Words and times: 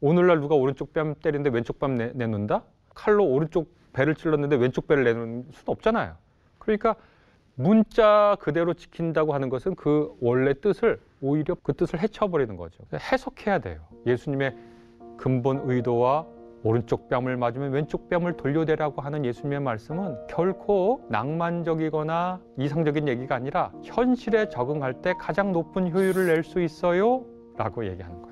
오늘날 0.00 0.40
누가 0.40 0.54
오른쪽 0.54 0.92
뺨 0.92 1.14
때리는데 1.14 1.50
왼쪽 1.50 1.78
뺨 1.78 1.96
내, 1.96 2.12
내놓는다? 2.14 2.62
칼로 2.94 3.24
오른쪽 3.26 3.74
배를 3.92 4.14
찔렀는데 4.14 4.56
왼쪽 4.56 4.86
배를 4.86 5.04
내놓는 5.04 5.46
수는 5.50 5.64
없잖아요. 5.66 6.14
그러니까 6.58 6.94
문자 7.54 8.36
그대로 8.40 8.72
지킨다고 8.72 9.34
하는 9.34 9.48
것은 9.50 9.74
그 9.74 10.14
원래 10.20 10.54
뜻을 10.54 11.00
오히려 11.20 11.54
그 11.62 11.74
뜻을 11.74 12.00
해쳐버리는 12.00 12.56
거죠. 12.56 12.82
해석해야 12.94 13.58
돼요. 13.58 13.80
예수님의 14.06 14.56
근본 15.18 15.62
의도와 15.64 16.26
오른쪽 16.62 17.08
뺨을 17.08 17.36
맞으면 17.36 17.72
왼쪽 17.72 18.08
뺨을 18.08 18.36
돌려대라고 18.36 19.02
하는 19.02 19.24
예수님의 19.24 19.60
말씀은 19.60 20.26
결코 20.28 21.06
낭만적이거나 21.10 22.40
이상적인 22.58 23.08
얘기가 23.08 23.34
아니라 23.34 23.72
현실에 23.82 24.48
적응할 24.48 25.00
때 25.02 25.14
가장 25.18 25.52
높은 25.52 25.90
효율을 25.92 26.26
낼 26.26 26.42
수 26.44 26.60
있어요 26.60 27.24
라고 27.56 27.86
얘기하는 27.86 28.22
거예요. 28.22 28.29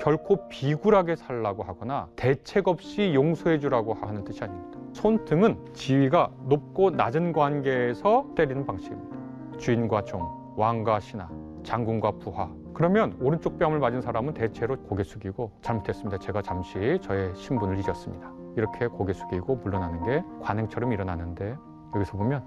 결코 0.00 0.48
비굴하게 0.48 1.14
살라고 1.14 1.62
하거나 1.62 2.08
대책 2.16 2.68
없이 2.68 3.12
용서해 3.14 3.58
주라고 3.58 3.92
하는 3.92 4.24
뜻이 4.24 4.42
아닙니다. 4.42 4.80
손등은 4.94 5.74
지위가 5.74 6.30
높고 6.46 6.90
낮은 6.90 7.32
관계에서 7.32 8.32
때리는 8.34 8.64
방식입니다. 8.64 9.58
주인과 9.58 10.04
종, 10.06 10.26
왕과 10.56 11.00
신하, 11.00 11.28
장군과 11.62 12.12
부하. 12.12 12.50
그러면 12.72 13.14
오른쪽 13.20 13.58
뺨을 13.58 13.78
맞은 13.78 14.00
사람은 14.00 14.32
대체로 14.32 14.78
고개 14.84 15.02
숙이고 15.02 15.52
잘못했습니다. 15.60 16.18
제가 16.18 16.40
잠시 16.40 16.98
저의 17.02 17.34
신분을 17.36 17.78
잊었습니다. 17.78 18.32
이렇게 18.56 18.86
고개 18.86 19.12
숙이고 19.12 19.56
물러나는 19.56 20.02
게 20.04 20.24
관행처럼 20.40 20.92
일어나는데 20.92 21.56
여기서 21.94 22.16
보면 22.16 22.46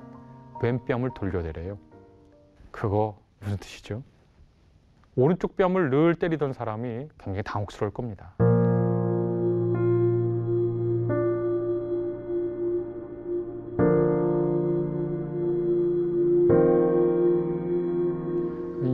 왼 0.63 0.83
뺨을 0.85 1.11
돌려대래요. 1.13 1.77
그거 2.71 3.15
무슨 3.41 3.57
뜻이죠? 3.57 4.01
오른쪽 5.15 5.55
뺨을 5.55 5.91
늘 5.91 6.15
때리던 6.15 6.53
사람이 6.53 7.09
굉장히 7.19 7.43
당혹스러울 7.43 7.93
겁니다. 7.93 8.33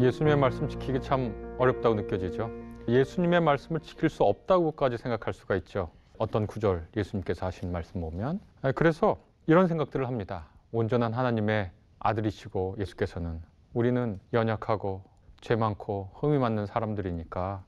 예수님의 0.01 0.37
말씀 0.37 0.67
지키기 0.67 1.01
참 1.01 1.33
어렵다고 1.57 1.95
느껴지죠. 1.95 2.49
예수님의 2.87 3.39
말씀을 3.41 3.79
지킬 3.79 4.09
수 4.09 4.23
없다고까지 4.23 4.97
생각할 4.97 5.33
수가 5.33 5.55
있죠. 5.57 5.89
어떤 6.17 6.47
구절 6.47 6.85
예수님께서 6.97 7.45
하신 7.45 7.71
말씀 7.71 8.01
보면 8.01 8.41
그래서 8.75 9.17
이런 9.47 9.67
생각들을 9.67 10.05
합니다. 10.05 10.47
온전한 10.73 11.13
하나님의 11.13 11.71
아들이시고 11.99 12.75
예수께서는 12.79 13.41
우리는 13.73 14.19
연약하고 14.33 15.08
죄 15.41 15.55
많고 15.55 16.11
흠이 16.15 16.37
많는 16.37 16.65
사람들이니까 16.65 17.63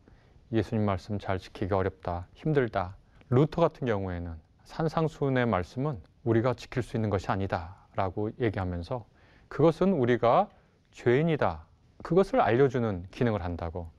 예수님 0.51 0.85
말씀 0.85 1.19
잘 1.19 1.39
지키기 1.39 1.73
어렵다, 1.73 2.27
힘들다. 2.33 2.95
루터 3.29 3.61
같은 3.61 3.87
경우에는 3.87 4.33
산상수훈의 4.65 5.45
말씀은 5.45 6.01
우리가 6.23 6.53
지킬 6.53 6.83
수 6.83 6.97
있는 6.97 7.09
것이 7.09 7.31
아니다 7.31 7.75
라고 7.95 8.29
얘기하면서 8.39 9.05
그것은 9.47 9.93
우리가 9.93 10.49
죄인이다 10.91 11.65
그것을 12.03 12.41
알려주는 12.41 13.05
기능을 13.11 13.43
한다고 13.43 13.89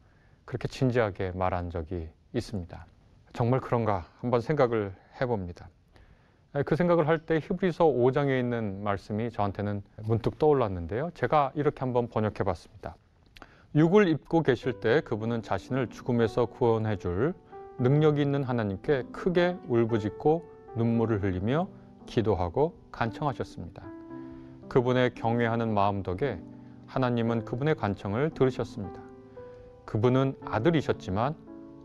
그렇게 0.44 0.68
진지하게 0.68 1.32
말한 1.32 1.70
적이 1.70 2.08
있습니다. 2.34 2.86
정말 3.32 3.60
그런가 3.60 4.04
한번 4.20 4.40
생각을 4.40 4.94
해봅니다. 5.20 5.68
그 6.66 6.76
생각을 6.76 7.08
할 7.08 7.18
때 7.24 7.36
히브리서 7.36 7.86
5장에 7.86 8.38
있는 8.38 8.82
말씀이 8.82 9.30
저한테는 9.30 9.82
문득 10.02 10.38
떠올랐는데요. 10.38 11.10
제가 11.14 11.52
이렇게 11.54 11.80
한번 11.80 12.08
번역해 12.08 12.44
봤습니다. 12.44 12.94
육을 13.74 14.06
입고 14.08 14.42
계실 14.42 14.80
때 14.80 15.00
그분은 15.00 15.42
자신을 15.42 15.88
죽음에서 15.88 16.46
구원해 16.46 16.96
줄 16.96 17.32
능력이 17.78 18.20
있는 18.20 18.44
하나님께 18.44 19.04
크게 19.12 19.56
울부짖고 19.66 20.44
눈물을 20.76 21.22
흘리며 21.22 21.68
기도하고 22.04 22.74
간청하셨습니다. 22.90 23.82
그분의 24.68 25.14
경외하는 25.14 25.72
마음 25.72 26.02
덕에 26.02 26.38
하나님은 26.86 27.46
그분의 27.46 27.74
간청을 27.76 28.30
들으셨습니다. 28.34 29.00
그분은 29.86 30.36
아들이셨지만 30.44 31.34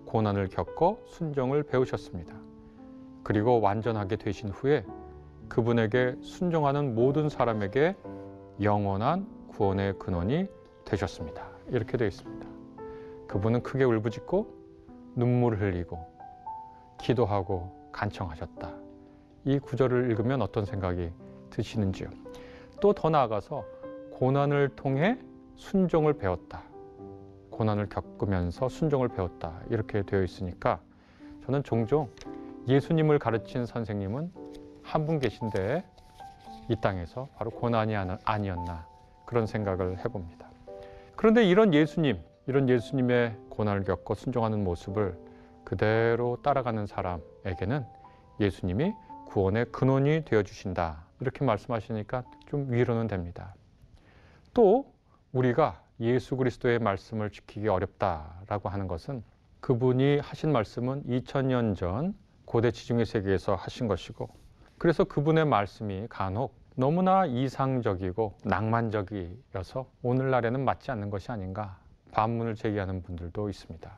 고난을 0.06 0.50
겪어 0.50 0.97
순종을 1.06 1.63
배우셨습니다. 1.63 2.33
그리고 3.23 3.62
완전하게 3.62 4.17
되신 4.17 4.50
후에 4.50 4.85
그분에게 5.47 6.16
순종하는 6.22 6.95
모든 6.95 7.29
사람에게 7.29 7.95
영원한 8.62 9.25
구원의 9.47 10.00
근원이 10.00 10.47
되셨습니다. 10.83 11.47
이렇게 11.69 11.97
되어 11.97 12.07
있습니다. 12.07 12.47
그분은 13.28 13.63
크게 13.63 13.83
울부짖고 13.83 14.47
눈물을 15.16 15.61
흘리고 15.61 16.05
기도하고 17.00 17.89
간청하셨다. 17.91 18.72
이 19.45 19.59
구절을 19.59 20.09
읽으면 20.11 20.41
어떤 20.41 20.66
생각이 20.66 21.11
드시는지요? 21.50 22.09
또 22.81 22.94
더 22.94 23.09
나아가서 23.09 23.63
고난을 24.11 24.69
통해 24.75 25.17
순종을 25.56 26.13
배웠다. 26.13 26.63
고난을 27.50 27.89
겪으면서 27.89 28.69
순종을 28.69 29.07
배웠다. 29.09 29.61
이렇게 29.69 30.03
되어 30.03 30.23
있으니까 30.23 30.79
저는 31.45 31.63
종종 31.63 32.09
예수님을 32.67 33.19
가르친 33.19 33.66
선생님은 33.66 34.31
한 34.83 35.06
분 35.06 35.19
계신데 35.19 35.83
이 36.69 36.75
땅에서 36.81 37.27
바로 37.35 37.50
고난이 37.51 37.95
아니었나 38.23 38.85
그런 39.25 39.45
생각을 39.47 39.97
해봅니다. 40.00 40.47
그런데 41.17 41.44
이런 41.44 41.73
예수님, 41.73 42.19
이런 42.45 42.69
예수님의 42.69 43.35
고난을 43.50 43.85
겪고 43.85 44.13
순종하는 44.13 44.63
모습을 44.63 45.17
그대로 45.63 46.38
따라가는 46.44 46.85
사람에게는 46.85 47.83
예수님이 48.39 48.94
구원의 49.25 49.66
근원이 49.72 50.25
되어 50.25 50.44
주신다. 50.44 51.06
이렇게 51.19 51.44
말씀하시니까 51.44 52.23
좀 52.45 52.72
위로는 52.72 53.07
됩니다. 53.07 53.56
또 54.53 54.94
우리가 55.31 55.81
예수 56.01 56.38
그리스도의 56.38 56.77
말씀을 56.77 57.31
지키기 57.31 57.67
어렵다라고 57.67 58.69
하는 58.69 58.88
것은 58.88 59.23
그분이 59.59 60.19
하신 60.19 60.51
말씀은 60.51 61.03
2000년 61.06 61.75
전 61.75 62.13
고대 62.45 62.69
지중해 62.69 63.06
세계에서 63.06 63.56
하신 63.56 63.88
것이고 63.88 64.29
그래서 64.77 65.03
그분의 65.03 65.45
말씀이 65.45 66.06
간혹 66.09 66.53
너무나 66.79 67.25
이상적이고 67.25 68.35
낭만적이어서 68.43 69.89
오늘날에는 70.03 70.63
맞지 70.63 70.91
않는 70.91 71.09
것이 71.09 71.31
아닌가 71.31 71.79
반문을 72.11 72.53
제기하는 72.53 73.01
분들도 73.01 73.49
있습니다. 73.49 73.97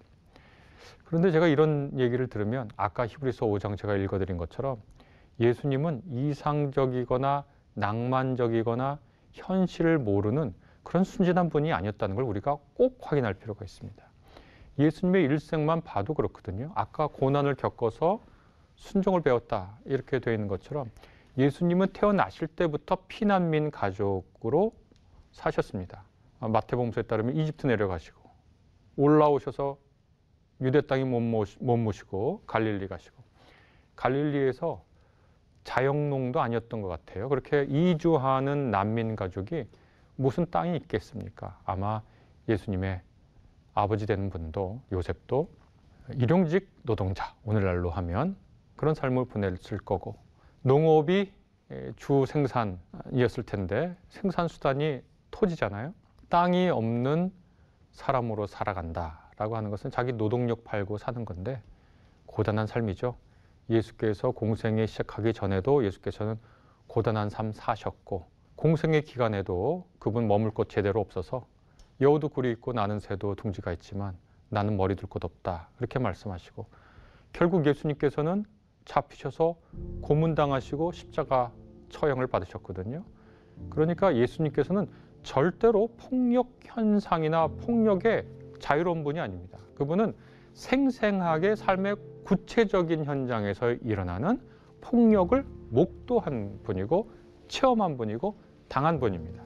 그런데 1.03 1.31
제가 1.31 1.47
이런 1.47 1.91
얘기를 2.00 2.28
들으면 2.28 2.69
아까 2.78 3.06
히브리서 3.06 3.47
5장 3.47 3.78
제가 3.78 3.97
읽어드린 3.97 4.38
것처럼 4.38 4.78
예수님은 5.41 6.03
이상적이거나 6.07 7.44
낭만적이거나 7.73 9.00
현실을 9.34 9.97
모르는 10.00 10.53
그런 10.84 11.03
순진한 11.03 11.50
분이 11.50 11.73
아니었다는 11.73 12.16
걸 12.16 12.23
우리가 12.23 12.59
꼭 12.75 12.97
확인할 13.01 13.34
필요가 13.34 13.66
있습니다. 13.66 14.01
예수님의 14.79 15.25
일생만 15.25 15.81
봐도 15.81 16.13
그렇거든요. 16.13 16.72
아까 16.75 17.07
고난을 17.07 17.56
겪어서 17.56 18.23
순종을 18.75 19.19
배웠다 19.19 19.78
이렇게 19.84 20.19
되어 20.19 20.34
있는 20.34 20.47
것처럼 20.47 20.90
예수님은 21.38 21.88
태어나실 21.94 22.47
때부터 22.47 22.97
피난민 23.07 23.72
가족으로 23.72 24.73
사셨습니다. 25.31 26.03
마태복음서에 26.40 27.03
따르면 27.03 27.35
이집트 27.35 27.67
내려가시고 27.67 28.19
올라오셔서 28.97 29.78
유대 30.62 30.81
땅에 30.81 31.03
못 31.06 31.19
모시고 31.19 32.44
갈릴리 32.45 32.88
가시고 32.88 33.23
갈릴리에서 33.95 34.84
자영농도 35.63 36.41
아니었던 36.41 36.81
것 36.81 36.88
같아요. 36.88 37.29
그렇게 37.29 37.63
이주하는 37.63 38.72
난민 38.72 39.16
가족이 39.16 39.66
무슨 40.16 40.50
땅이 40.50 40.75
있겠습니까? 40.78 41.59
아마 41.63 42.01
예수님의 42.47 43.01
아버지 43.73 44.06
되는 44.06 44.29
분도 44.29 44.81
요셉도 44.91 45.50
일용직 46.16 46.69
노동자 46.84 47.35
오늘날로 47.46 47.90
하면 47.91 48.35
그런 48.75 48.96
삶을 48.96 49.25
보냈을 49.25 49.78
거고 49.78 50.16
농업이 50.61 51.32
주 51.96 52.26
생산이었을 52.28 53.44
텐데 53.46 53.96
생산 54.09 54.47
수단이 54.47 55.02
토지잖아요. 55.32 55.94
땅이 56.29 56.70
없는 56.70 57.32
사람으로 57.91 58.47
살아간다라고 58.47 59.56
하는 59.56 59.70
것은 59.70 59.91
자기 59.91 60.14
노동력 60.14 60.64
팔고 60.64 60.97
사는 60.97 61.23
건데 61.26 61.61
고단한 62.26 62.67
삶이죠. 62.67 63.16
예수께서 63.70 64.32
공생에 64.32 64.85
시작하기 64.85 65.34
전에도 65.34 65.85
예수께서는 65.85 66.38
고단한 66.88 67.29
삶 67.29 67.52
사셨고 67.52 68.28
공생의 68.56 69.03
기간에도 69.03 69.88
그분 70.00 70.28
머물 70.28 70.52
곳 70.52 70.70
제대로 70.70 71.00
없어서 71.00 71.46
여우도 72.02 72.29
굴이 72.29 72.52
있고 72.52 72.73
나는 72.73 73.00
새도 73.00 73.35
둥지가 73.35 73.72
있지만 73.73 74.17
나는 74.50 74.76
머리 74.76 74.96
둘 74.96 75.08
곳 75.08 75.23
없다 75.23 75.70
그렇게 75.78 76.00
말씀하시고 76.00 76.66
결국 77.32 77.66
예수님께서는 77.66 78.46
잡히셔서 78.90 79.56
고문당하시고 80.02 80.91
십자가 80.91 81.52
처형을 81.90 82.28
받으셨거든요. 82.28 83.03
그러니까 83.70 84.16
예수님께서는 84.16 84.88
절대로 85.22 85.90
폭력 85.97 86.50
현상이나 86.64 87.47
폭력의 87.47 88.26
자유로운 88.59 89.03
분이 89.03 89.20
아닙니다. 89.20 89.59
그분은 89.76 90.16
생생하게 90.53 91.56
삶의 91.56 91.97
구체적인 92.24 93.06
현장에서 93.06 93.74
일어나는 93.74 94.41
폭력을 94.82 95.46
목도한 95.70 96.59
분이고 96.64 97.12
체험한 97.47 97.97
분이고 97.97 98.35
당한 98.68 99.00
분입니다. 99.00 99.44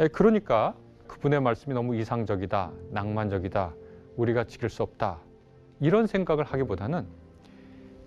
예, 0.00 0.08
그러니까 0.08 0.76
그분의 1.06 1.40
말씀이 1.40 1.74
너무 1.74 1.96
이상적이다, 1.96 2.72
낭만적이다, 2.90 3.74
우리가 4.16 4.44
지킬 4.44 4.68
수 4.68 4.82
없다 4.82 5.20
이런 5.80 6.06
생각을 6.06 6.44
하기보다는 6.44 7.06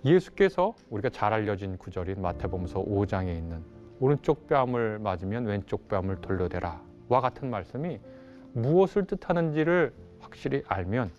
예수께서 0.05 0.75
우리가 0.89 1.09
잘 1.09 1.33
알려진 1.33 1.77
구절인 1.77 2.21
마태복음서 2.21 2.83
5장에 2.83 3.35
있는 3.37 3.63
오른쪽 3.99 4.47
뺨을 4.47 4.99
맞으면 4.99 5.45
왼쪽 5.45 5.87
뺨을 5.89 6.21
돌려대라. 6.21 6.81
와 7.09 7.21
같은 7.21 7.49
말씀이 7.49 7.99
무엇을 8.53 9.05
뜻하는지를 9.05 9.93
확실히 10.19 10.63
알면 10.67 11.11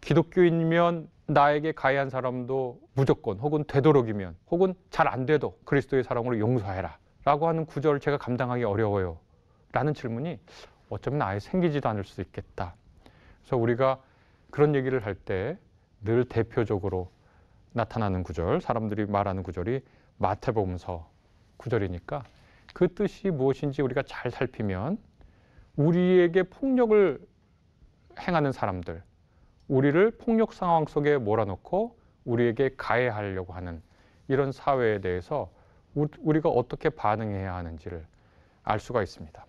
기독교인이면 0.00 1.08
나에게 1.26 1.72
가해한 1.72 2.10
사람도 2.10 2.80
무조건 2.94 3.38
혹은 3.38 3.64
되도록이면 3.66 4.36
혹은 4.50 4.74
잘 4.90 5.08
안 5.08 5.24
돼도 5.24 5.58
그리스도의 5.64 6.02
사랑으로 6.04 6.38
용서해라 6.38 6.98
라고 7.24 7.48
하는 7.48 7.64
구절을 7.64 8.00
제가 8.00 8.18
감당하기 8.18 8.64
어려워요. 8.64 9.18
라는 9.72 9.94
질문이 9.94 10.38
어쩌면 10.90 11.22
아예 11.22 11.38
생기지도 11.38 11.88
않을 11.88 12.04
수 12.04 12.20
있겠다. 12.20 12.74
그래서 13.40 13.56
우리가 13.56 14.00
그런 14.50 14.74
얘기를 14.74 15.04
할 15.04 15.14
때 15.14 15.56
늘 16.04 16.26
대표적으로 16.26 17.08
나타나는 17.74 18.22
구절 18.22 18.60
사람들이 18.60 19.06
말하는 19.06 19.42
구절이 19.42 19.80
마태복음서 20.18 21.10
구절이니까 21.56 22.22
그 22.72 22.92
뜻이 22.94 23.30
무엇인지 23.30 23.82
우리가 23.82 24.02
잘 24.06 24.30
살피면 24.30 24.96
우리에게 25.76 26.44
폭력을 26.44 27.20
행하는 28.20 28.52
사람들 28.52 29.02
우리를 29.66 30.10
폭력 30.18 30.52
상황 30.52 30.86
속에 30.86 31.18
몰아넣고 31.18 31.98
우리에게 32.24 32.70
가해하려고 32.76 33.52
하는 33.52 33.82
이런 34.28 34.52
사회에 34.52 35.00
대해서 35.00 35.50
우리가 35.94 36.48
어떻게 36.48 36.90
반응해야 36.90 37.54
하는지를 37.54 38.06
알 38.62 38.78
수가 38.78 39.02
있습니다. 39.02 39.44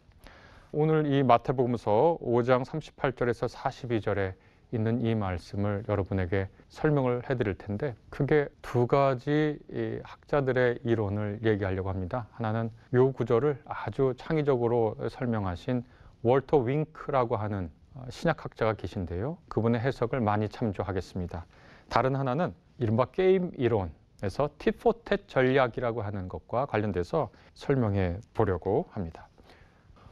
오늘 0.71 1.05
이 1.05 1.23
마태복음서 1.23 2.17
5장 2.21 2.65
38절에서 2.65 3.53
42절에 3.53 4.33
있는 4.75 5.01
이 5.01 5.15
말씀을 5.15 5.83
여러분에게 5.87 6.47
설명을 6.69 7.29
해드릴 7.29 7.55
텐데 7.55 7.95
크게 8.09 8.47
두 8.61 8.87
가지 8.87 9.57
학자들의 10.03 10.79
이론을 10.83 11.39
얘기하려고 11.43 11.89
합니다. 11.89 12.27
하나는 12.31 12.69
요 12.93 13.11
구절을 13.11 13.61
아주 13.65 14.13
창의적으로 14.17 14.97
설명하신 15.09 15.83
월터 16.23 16.57
윙크라고 16.57 17.37
하는 17.37 17.69
어, 17.93 18.05
신약학자가 18.09 18.73
계신데요. 18.73 19.37
그분의 19.47 19.79
해석을 19.79 20.19
많이 20.19 20.49
참조하겠습니다. 20.49 21.45
다른 21.87 22.15
하나는 22.15 22.53
이른바 22.77 23.05
게임 23.05 23.51
이론에서 23.55 24.49
티포텟 24.57 25.27
전략이라고 25.27 26.01
하는 26.01 26.27
것과 26.27 26.65
관련돼서 26.65 27.29
설명해 27.53 28.17
보려고 28.33 28.87
합니다. 28.91 29.29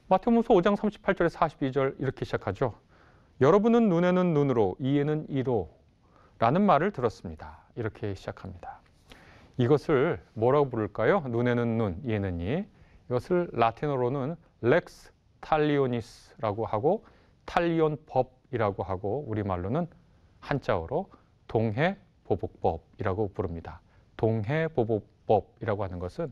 마태복음서 0.07 0.53
5장 0.53 0.77
38절에 0.77 1.29
42절 1.29 1.99
이렇게 1.99 2.23
시작하죠. 2.25 2.73
여러분은 3.43 3.89
눈에는 3.89 4.33
눈으로 4.33 4.77
이에는 4.79 5.25
이로 5.27 5.69
라는 6.39 6.61
말을 6.61 6.91
들었습니다. 6.91 7.57
이렇게 7.75 8.13
시작합니다. 8.13 8.79
이것을 9.57 10.21
뭐라고 10.33 10.69
부를까요? 10.69 11.25
눈에는 11.27 11.77
눈, 11.77 12.01
이에는 12.05 12.39
이. 12.39 12.63
이것을 13.09 13.49
라틴어로는 13.51 14.37
렉스 14.61 15.11
탈리오니스라고 15.41 16.65
하고 16.65 17.03
탈리온 17.43 17.97
법이라고 18.05 18.81
하고 18.81 19.25
우리말로는 19.27 19.87
한자어로 20.39 21.09
동해보복법이라고 21.49 23.33
부릅니다. 23.33 23.81
동해보복법이라고 24.15 25.83
하는 25.83 25.99
것은 25.99 26.31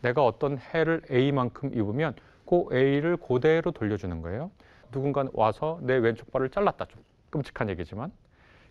내가 0.00 0.24
어떤 0.24 0.58
해를 0.58 1.02
A만큼 1.10 1.74
입으면 1.74 2.14
그 2.46 2.68
A를 2.72 3.16
그대로 3.16 3.72
돌려주는 3.72 4.22
거예요. 4.22 4.52
누군가 4.92 5.24
와서 5.32 5.80
내 5.82 5.96
왼쪽 5.96 6.30
발을 6.30 6.50
잘랐다. 6.50 6.86
좀 6.86 7.02
끔찍한 7.30 7.68
얘기지만. 7.70 8.12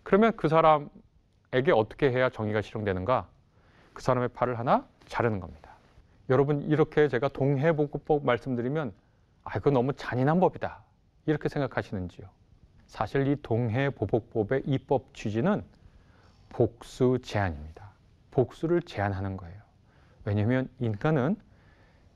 그러면 0.02 0.34
그 0.36 0.48
사람에게 0.48 1.72
어떻게 1.74 2.10
해야 2.10 2.30
정의가 2.30 2.62
실현되는가? 2.62 3.28
그 3.92 4.02
사람의 4.02 4.30
팔을 4.30 4.58
하나 4.58 4.86
자르는 5.06 5.40
겁니다. 5.40 5.72
여러분 6.30 6.62
이렇게 6.62 7.08
제가 7.08 7.28
동해복법 7.28 8.24
말씀드리면 8.24 8.92
아, 9.44 9.58
이거 9.58 9.70
너무 9.70 9.92
잔인한 9.92 10.40
법이다. 10.40 10.82
이렇게 11.26 11.48
생각하시는지요? 11.48 12.26
사실 12.86 13.26
이 13.26 13.36
동해보복법의 13.42 14.62
입법 14.66 15.14
취지는 15.14 15.64
복수 16.48 17.18
제한입니다. 17.22 17.90
복수를 18.30 18.82
제한하는 18.82 19.36
거예요. 19.36 19.60
왜냐하면 20.24 20.68
인간은 20.78 21.36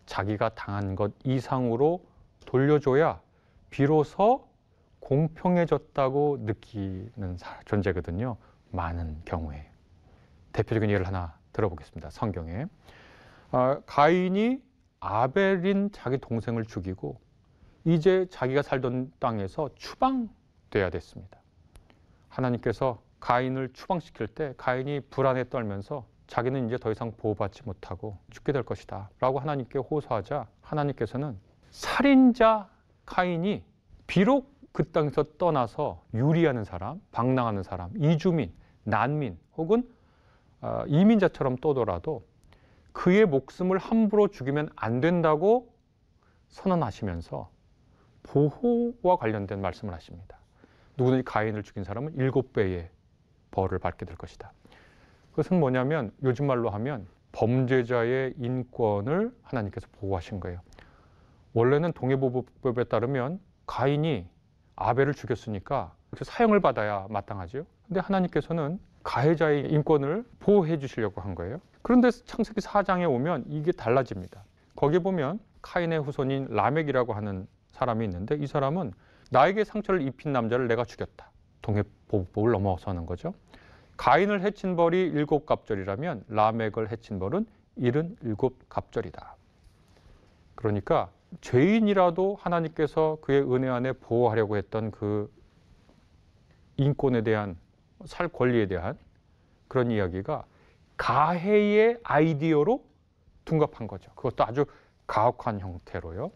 자기가 0.06 0.50
당한 0.50 0.94
것 0.94 1.12
이상으로 1.24 2.04
돌려줘야 2.46 3.20
비로소 3.70 4.48
공평해졌다고 5.00 6.38
느끼는 6.40 7.38
존재거든요. 7.64 8.36
많은 8.70 9.22
경우에. 9.24 9.68
대표적인 10.52 10.90
예를 10.90 11.06
하나 11.06 11.38
들어보겠습니다. 11.52 12.10
성경에. 12.10 12.66
아, 13.52 13.80
가인이 13.86 14.62
아벨인 15.00 15.90
자기 15.92 16.18
동생을 16.18 16.64
죽이고 16.64 17.20
이제 17.84 18.26
자기가 18.30 18.62
살던 18.62 19.12
땅에서 19.20 19.70
추방돼야 19.76 20.90
됐습니다. 20.90 21.38
하나님께서 22.28 23.00
가인을 23.20 23.72
추방시킬 23.72 24.26
때 24.28 24.54
가인이 24.56 25.00
불안에 25.10 25.48
떨면서 25.48 26.06
자기는 26.26 26.66
이제 26.66 26.76
더 26.76 26.90
이상 26.90 27.12
보호받지 27.12 27.62
못하고 27.64 28.18
죽게 28.30 28.52
될 28.52 28.64
것이다 28.64 29.10
라고 29.20 29.38
하나님께 29.38 29.78
호소하자 29.78 30.46
하나님께서는 30.60 31.38
살인자 31.70 32.68
카인이 33.06 33.64
비록 34.06 34.54
그 34.72 34.90
땅에서 34.90 35.24
떠나서 35.38 36.02
유리하는 36.12 36.64
사람, 36.64 37.00
방랑하는 37.12 37.62
사람, 37.62 37.90
이주민, 37.96 38.52
난민 38.84 39.38
혹은 39.56 39.88
어, 40.60 40.84
이민자처럼 40.86 41.56
떠더라도 41.56 42.26
그의 42.92 43.26
목숨을 43.26 43.78
함부로 43.78 44.28
죽이면 44.28 44.70
안 44.76 45.00
된다고 45.00 45.72
선언하시면서 46.48 47.50
보호와 48.22 49.16
관련된 49.16 49.60
말씀을 49.60 49.94
하십니다. 49.94 50.38
누구든지 50.96 51.24
가인을 51.24 51.62
죽인 51.62 51.84
사람은 51.84 52.14
일곱 52.16 52.52
배의 52.52 52.88
벌을 53.50 53.78
받게 53.78 54.04
될 54.06 54.16
것이다. 54.16 54.52
그것은 55.30 55.60
뭐냐면 55.60 56.12
요즘 56.22 56.46
말로 56.46 56.70
하면 56.70 57.06
범죄자의 57.32 58.34
인권을 58.38 59.34
하나님께서 59.42 59.86
보호하신 59.92 60.40
거예요. 60.40 60.60
원래는 61.56 61.94
동해보복법에 61.94 62.84
따르면 62.84 63.40
가인이 63.66 64.28
아벨을 64.76 65.14
죽였으니까 65.14 65.94
사형을 66.20 66.60
받아야 66.60 67.06
마땅하죠. 67.08 67.64
근데 67.86 68.00
하나님께서는 68.00 68.78
가해자의 69.02 69.70
인권을 69.72 70.26
보호해 70.38 70.78
주시려고 70.78 71.22
한 71.22 71.34
거예요. 71.34 71.62
그런데 71.80 72.10
창세기 72.10 72.60
4장에 72.60 73.10
오면 73.10 73.46
이게 73.48 73.72
달라집니다. 73.72 74.44
거기 74.74 74.98
보면 74.98 75.40
카인의 75.62 76.00
후손인 76.00 76.48
라멕이라고 76.50 77.14
하는 77.14 77.46
사람이 77.70 78.04
있는데 78.04 78.36
이 78.36 78.46
사람은 78.46 78.92
나에게 79.30 79.64
상처를 79.64 80.02
입힌 80.02 80.32
남자를 80.32 80.68
내가 80.68 80.84
죽였다. 80.84 81.30
동해보복법을 81.62 82.52
넘어서는 82.52 83.06
거죠. 83.06 83.32
가인을 83.96 84.42
해친 84.42 84.76
벌이 84.76 85.00
일곱 85.00 85.46
갑절이라면 85.46 86.24
라멕을 86.28 86.92
해친 86.92 87.18
벌은 87.18 87.46
일은 87.76 88.14
일곱 88.20 88.58
갑절이다. 88.68 89.36
그러니까 90.54 91.08
죄인이라도 91.40 92.36
하나님께서 92.40 93.18
그의 93.20 93.42
은혜 93.42 93.68
안에 93.68 93.92
보호하려고 93.92 94.56
했던 94.56 94.90
그 94.90 95.32
인권에 96.76 97.22
대한 97.22 97.56
살 98.04 98.28
권리에 98.28 98.66
대한 98.66 98.98
그런 99.68 99.90
이야기가 99.90 100.44
가해의 100.96 101.98
아이디어로 102.02 102.84
둔갑한 103.44 103.86
거죠. 103.86 104.10
그것도 104.14 104.44
아주 104.44 104.66
가혹한 105.06 105.60
형태로요. 105.60 106.30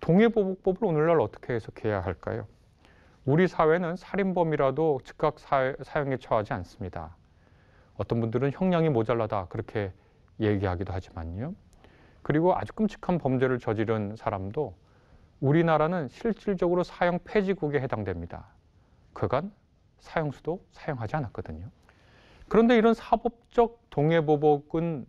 동해보복법을 0.00 0.84
오늘날 0.84 1.20
어떻게 1.20 1.54
해석해야 1.54 2.00
할까요? 2.00 2.46
우리 3.24 3.46
사회는 3.46 3.96
살인범이라도 3.96 5.00
즉각 5.04 5.38
사형에 5.38 6.16
처하지 6.16 6.52
않습니다. 6.54 7.16
어떤 7.94 8.20
분들은 8.20 8.52
형량이 8.52 8.88
모자라다 8.88 9.46
그렇게 9.46 9.92
얘기하기도 10.40 10.92
하지만요. 10.92 11.54
그리고 12.22 12.56
아주 12.56 12.72
끔찍한 12.72 13.18
범죄를 13.18 13.58
저지른 13.58 14.16
사람도 14.16 14.74
우리나라는 15.40 16.08
실질적으로 16.08 16.84
사형 16.84 17.18
폐지국에 17.24 17.80
해당됩니다. 17.80 18.46
그간 19.12 19.52
사형수도 19.98 20.64
사용하지 20.72 21.16
않았거든요. 21.16 21.68
그런데 22.48 22.76
이런 22.76 22.94
사법적 22.94 23.80
동해보복은 23.90 25.06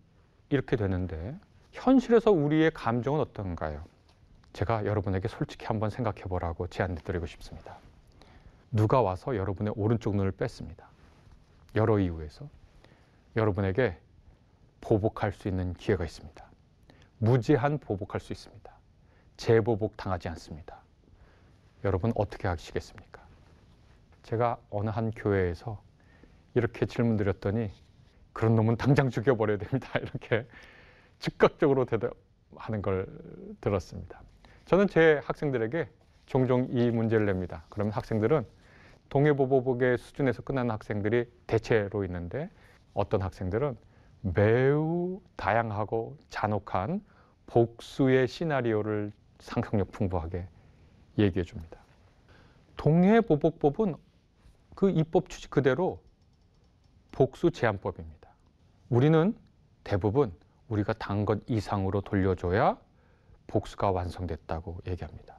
이렇게 0.50 0.76
되는데 0.76 1.36
현실에서 1.72 2.32
우리의 2.32 2.72
감정은 2.72 3.20
어떤가요? 3.20 3.84
제가 4.54 4.86
여러분에게 4.86 5.28
솔직히 5.28 5.66
한번 5.66 5.90
생각해 5.90 6.24
보라고 6.24 6.68
제안해 6.68 6.96
드리고 7.04 7.26
싶습니다. 7.26 7.78
누가 8.72 9.02
와서 9.02 9.36
여러분의 9.36 9.74
오른쪽 9.76 10.16
눈을 10.16 10.32
뺐습니다. 10.32 10.88
여러 11.76 12.00
이유에서 12.00 12.48
여러분에게 13.36 13.98
보복할 14.82 15.32
수 15.32 15.48
있는 15.48 15.74
기회가 15.74 16.06
있습니다. 16.06 16.53
무제한 17.24 17.78
보복할 17.78 18.20
수 18.20 18.34
있습니다. 18.34 18.70
재보복 19.38 19.96
당하지 19.96 20.28
않습니다. 20.30 20.82
여러분 21.86 22.12
어떻게 22.16 22.50
하시겠습니까? 22.50 23.22
제가 24.24 24.58
어느 24.70 24.90
한 24.90 25.10
교회에서 25.12 25.82
이렇게 26.54 26.86
질문 26.86 27.16
드렸더니 27.16 27.72
그런 28.34 28.56
놈은 28.56 28.76
당장 28.76 29.10
죽여버려야 29.10 29.58
됩니다. 29.58 29.88
이렇게 30.00 30.46
즉각적으로 31.20 31.86
대답하는 31.86 32.82
걸 32.82 33.08
들었습니다. 33.62 34.22
저는 34.66 34.90
제 34.90 35.22
학생들에게 35.24 35.88
종종 36.26 36.68
이 36.72 36.92
문제를 36.92 37.26
냅니다. 37.26 37.64
그러면 37.70 37.94
학생들은 37.94 38.46
동해보복의 39.08 39.98
수준에서 39.98 40.42
끝나는 40.42 40.72
학생들이 40.72 41.32
대체로 41.48 42.04
있는데 42.04 42.50
어떤 42.94 43.22
학생들은 43.22 43.78
매우 44.22 45.22
다양하고 45.38 46.18
잔혹한 46.30 47.02
복수의 47.48 48.28
시나리오를 48.28 49.12
상상력 49.40 49.92
풍부하게 49.92 50.48
얘기해 51.18 51.44
줍니다. 51.44 51.80
동해보복법은 52.78 53.96
그 54.76 54.90
입법 54.90 55.30
취지 55.30 55.50
그대로 55.50 56.00
복수 57.12 57.52
제한법입니다. 57.52 58.30
우리는 58.90 59.36
대부분 59.84 60.34
우리가 60.70 60.94
단 60.94 61.26
것 61.26 61.42
이상으로 61.48 62.02
돌려줘야 62.02 62.78
복수가 63.48 63.92
완성됐다고 63.92 64.80
얘기합니다. 64.88 65.38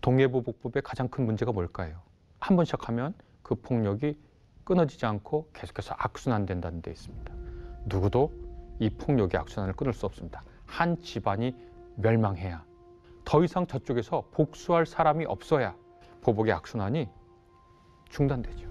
동해보복법의 0.00 0.82
가장 0.82 1.08
큰 1.08 1.26
문제가 1.26 1.50
뭘까요? 1.52 2.00
한 2.38 2.54
번 2.56 2.64
시작하면 2.64 3.14
그 3.42 3.54
폭력이 3.56 4.16
끊어지지 4.64 5.06
않고 5.06 5.50
계속해서 5.54 5.94
악순환된다는 5.98 6.82
데 6.82 6.90
있습니다. 6.92 7.32
누구도 7.86 8.32
이 8.78 8.90
폭력의 8.90 9.40
악순환을 9.40 9.74
끊을 9.74 9.92
수 9.92 10.06
없습니다. 10.06 10.42
한 10.66 11.00
집안이 11.00 11.54
멸망해야 11.96 12.64
더 13.24 13.42
이상 13.44 13.66
저쪽에서 13.66 14.24
복수할 14.30 14.86
사람이 14.86 15.24
없어야 15.26 15.74
보복의 16.22 16.52
악순환이 16.52 17.08
중단되죠. 18.08 18.66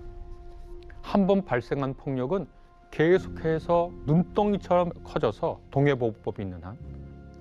한 1.02 1.28
번 1.28 1.44
발생한 1.46 1.94
폭력은 1.96 2.48
계속해서 2.92 3.92
눈덩이처럼 4.06 4.92
커져서 5.04 5.60
동해보복법이 5.72 6.42
있는 6.44 6.64
한 6.64 6.78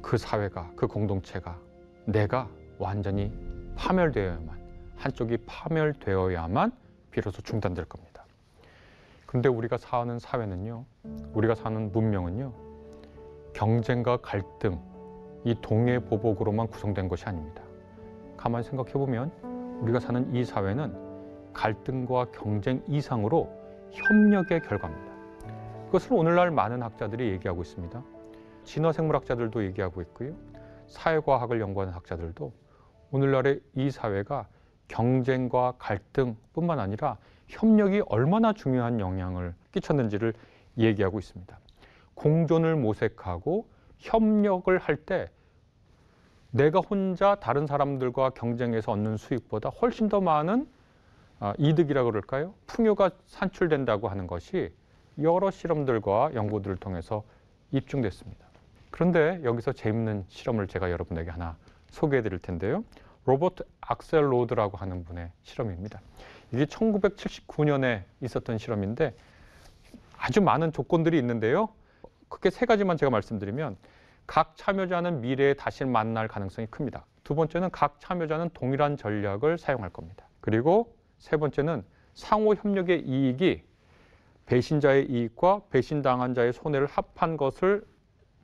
그 0.02 0.18
사회가 0.18 0.70
그 0.76 0.86
공동체가 0.86 1.58
내가 2.04 2.46
완전히 2.78 3.32
파멸되어야만 3.74 4.58
한쪽이 4.96 5.38
파멸되어야만 5.46 6.72
비로소 7.10 7.40
중단될 7.40 7.86
겁니다. 7.86 8.26
그런데 9.24 9.48
우리가 9.48 9.78
사는 9.78 10.18
사회는요, 10.18 10.84
우리가 11.32 11.54
사는 11.54 11.90
문명은요, 11.90 12.52
경쟁과 13.54 14.16
갈등, 14.18 14.78
이 15.44 15.54
동해 15.62 16.00
보복으로만 16.00 16.66
구성된 16.66 17.08
것이 17.08 17.24
아닙니다. 17.24 17.62
가만히 18.36 18.64
생각해 18.64 18.92
보면 18.92 19.30
우리가 19.80 20.00
사는 20.00 20.34
이 20.34 20.44
사회는 20.44 21.52
갈등과 21.52 22.26
경쟁 22.32 22.82
이상으로 22.88 23.48
협력의 23.92 24.60
결과입니다. 24.62 25.14
그것을 25.86 26.14
오늘날 26.14 26.50
많은 26.50 26.82
학자들이 26.82 27.30
얘기하고 27.30 27.62
있습니다. 27.62 28.02
진화생물학자들도 28.64 29.64
얘기하고 29.66 30.02
있고요. 30.02 30.34
사회과학을 30.88 31.60
연구하는 31.60 31.94
학자들도 31.94 32.52
오늘날의 33.12 33.60
이 33.76 33.90
사회가 33.90 34.48
경쟁과 34.88 35.74
갈등뿐만 35.78 36.80
아니라 36.80 37.18
협력이 37.46 38.02
얼마나 38.08 38.52
중요한 38.52 38.98
영향을 38.98 39.54
끼쳤는지를 39.72 40.34
얘기하고 40.76 41.20
있습니다. 41.20 41.56
공존을 42.14 42.76
모색하고 42.76 43.66
협력을 43.98 44.76
할 44.78 44.96
때 44.96 45.30
내가 46.50 46.78
혼자 46.78 47.34
다른 47.34 47.66
사람들과 47.66 48.30
경쟁해서 48.30 48.92
얻는 48.92 49.16
수익보다 49.16 49.70
훨씬 49.70 50.08
더 50.08 50.20
많은 50.20 50.68
아, 51.40 51.52
이득이라 51.58 52.04
그럴까요? 52.04 52.54
풍요가 52.66 53.10
산출된다고 53.26 54.08
하는 54.08 54.28
것이 54.28 54.72
여러 55.20 55.50
실험들과 55.50 56.30
연구들을 56.34 56.76
통해서 56.76 57.24
입증됐습니다. 57.72 58.46
그런데 58.92 59.40
여기서 59.42 59.72
재밌는 59.72 60.26
실험을 60.28 60.68
제가 60.68 60.92
여러분에게 60.92 61.30
하나 61.30 61.56
소개해 61.90 62.22
드릴 62.22 62.38
텐데요. 62.38 62.84
로버트 63.24 63.64
액셀로드라고 63.80 64.76
하는 64.76 65.04
분의 65.04 65.32
실험입니다. 65.42 66.00
이게 66.52 66.66
1979년에 66.66 68.04
있었던 68.20 68.58
실험인데 68.58 69.14
아주 70.16 70.40
많은 70.40 70.72
조건들이 70.72 71.18
있는데요. 71.18 71.68
크게 72.28 72.50
세 72.50 72.66
가지만 72.66 72.96
제가 72.96 73.10
말씀드리면 73.10 73.76
각 74.26 74.56
참여자는 74.56 75.20
미래에 75.20 75.54
다시 75.54 75.84
만날 75.84 76.28
가능성이 76.28 76.66
큽니다. 76.68 77.06
두 77.22 77.34
번째는 77.34 77.70
각 77.70 78.00
참여자는 78.00 78.50
동일한 78.54 78.96
전략을 78.96 79.58
사용할 79.58 79.90
겁니다. 79.90 80.28
그리고 80.40 80.96
세 81.18 81.36
번째는 81.36 81.84
상호 82.14 82.54
협력의 82.54 83.02
이익이 83.06 83.62
배신자의 84.46 85.06
이익과 85.10 85.62
배신당한 85.70 86.34
자의 86.34 86.52
손해를 86.52 86.86
합한 86.86 87.36
것을 87.36 87.84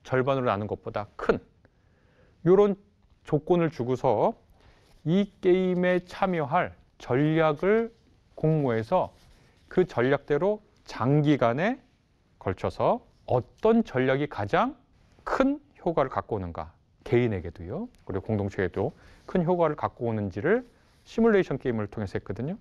절반으로 0.03 0.47
나눈 0.47 0.67
것보다 0.67 1.09
큰 1.17 1.39
이런 2.45 2.75
조건을 3.25 3.71
주고서 3.71 4.35
이 5.05 5.31
게임에 5.41 6.01
참여할 6.07 6.75
전략을 6.99 7.95
공모해서 8.35 9.15
그 9.69 9.87
전략대로 9.87 10.63
장기간에 10.85 11.81
걸쳐서 12.39 13.07
어떤 13.31 13.85
전략이 13.85 14.27
가장 14.27 14.77
큰 15.23 15.61
효과를 15.87 16.11
갖고 16.11 16.35
오는가? 16.35 16.73
개인에게도요. 17.05 17.89
그리고 18.05 18.27
공동체에도 18.27 18.93
큰 19.25 19.45
효과를 19.45 19.77
갖고 19.77 20.07
오는지를 20.07 20.69
시뮬레이션 21.05 21.59
게임을 21.59 21.87
통해서 21.87 22.15
했거든요. 22.19 22.59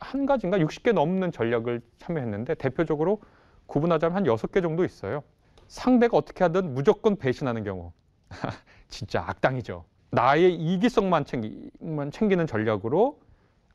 한 0.00 0.26
가지인가 0.26 0.58
60개 0.58 0.92
넘는 0.92 1.30
전략을 1.30 1.80
참여했는데 1.98 2.56
대표적으로 2.56 3.22
구분하자면 3.66 4.16
한 4.16 4.24
6개 4.24 4.60
정도 4.60 4.84
있어요. 4.84 5.22
상대가 5.68 6.16
어떻게 6.16 6.42
하든 6.42 6.74
무조건 6.74 7.14
배신하는 7.14 7.62
경우. 7.62 7.92
진짜 8.88 9.22
악당이죠. 9.28 9.84
나의 10.10 10.56
이기성만 10.56 11.24
챙기, 11.24 11.70
챙기는 12.10 12.48
전략으로 12.48 13.20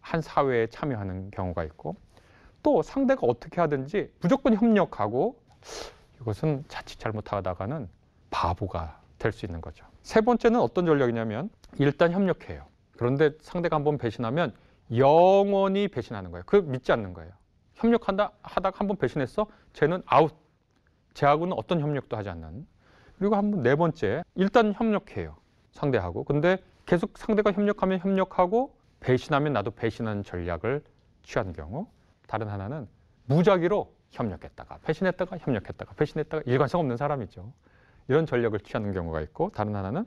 한 0.02 0.20
사회에 0.20 0.68
참여하는 0.68 1.32
경우가 1.32 1.64
있고 1.64 1.96
또 2.62 2.82
상대가 2.82 3.22
어떻게 3.26 3.62
하든지 3.62 4.12
무조건 4.20 4.54
협력하고 4.54 5.40
이것은 6.22 6.64
자칫 6.68 7.00
잘못하다가는 7.00 7.88
바보가 8.32 9.02
될 9.20 9.32
수 9.32 9.46
있는 9.46 9.62
거죠. 9.62 9.86
세 10.04 10.22
번째는 10.22 10.60
어떤 10.60 10.86
전략이냐면 10.86 11.50
일단 11.80 12.12
협력해요. 12.12 12.66
그런데 12.98 13.32
상대가 13.42 13.76
한번 13.76 13.98
배신하면 13.98 14.54
영원히 14.96 15.88
배신하는 15.88 16.32
거예요. 16.32 16.44
그 16.46 16.58
믿지 16.58 16.92
않는 16.92 17.14
거예요. 17.14 17.32
협력한다 17.76 18.32
하다가 18.42 18.80
한번 18.80 18.98
배신했어, 18.98 19.48
쟤는 19.74 20.02
아웃. 20.06 20.34
쟤하고는 21.14 21.54
어떤 21.58 21.80
협력도 21.82 22.16
하지 22.18 22.30
않는. 22.30 22.68
그리고 23.18 23.36
한 23.36 23.52
번 23.52 23.64
네 23.64 23.76
번째, 23.76 24.24
일단 24.36 24.74
협력해요. 24.74 25.38
상대하고. 25.72 26.24
근데 26.24 26.58
계속 26.86 27.18
상대가 27.18 27.52
협력하면 27.52 28.00
협력하고 28.00 28.76
배신하면 29.00 29.54
나도 29.54 29.72
배신하는 29.72 30.24
전략을 30.24 30.84
취한 31.24 31.54
경우. 31.54 31.88
다른 32.28 32.48
하나는 32.50 32.88
무작위로 33.26 33.92
협력했다가 34.12 34.80
배신했다가 34.84 35.38
협력했다가 35.38 35.94
배신했다가 35.94 36.44
일관성 36.46 36.82
없는 36.82 36.98
사람이죠. 36.98 37.52
이런 38.08 38.26
전략을 38.26 38.60
취하는 38.60 38.94
경우가 38.94 39.22
있고 39.22 39.52
다른 39.54 39.76
하나는 39.76 40.06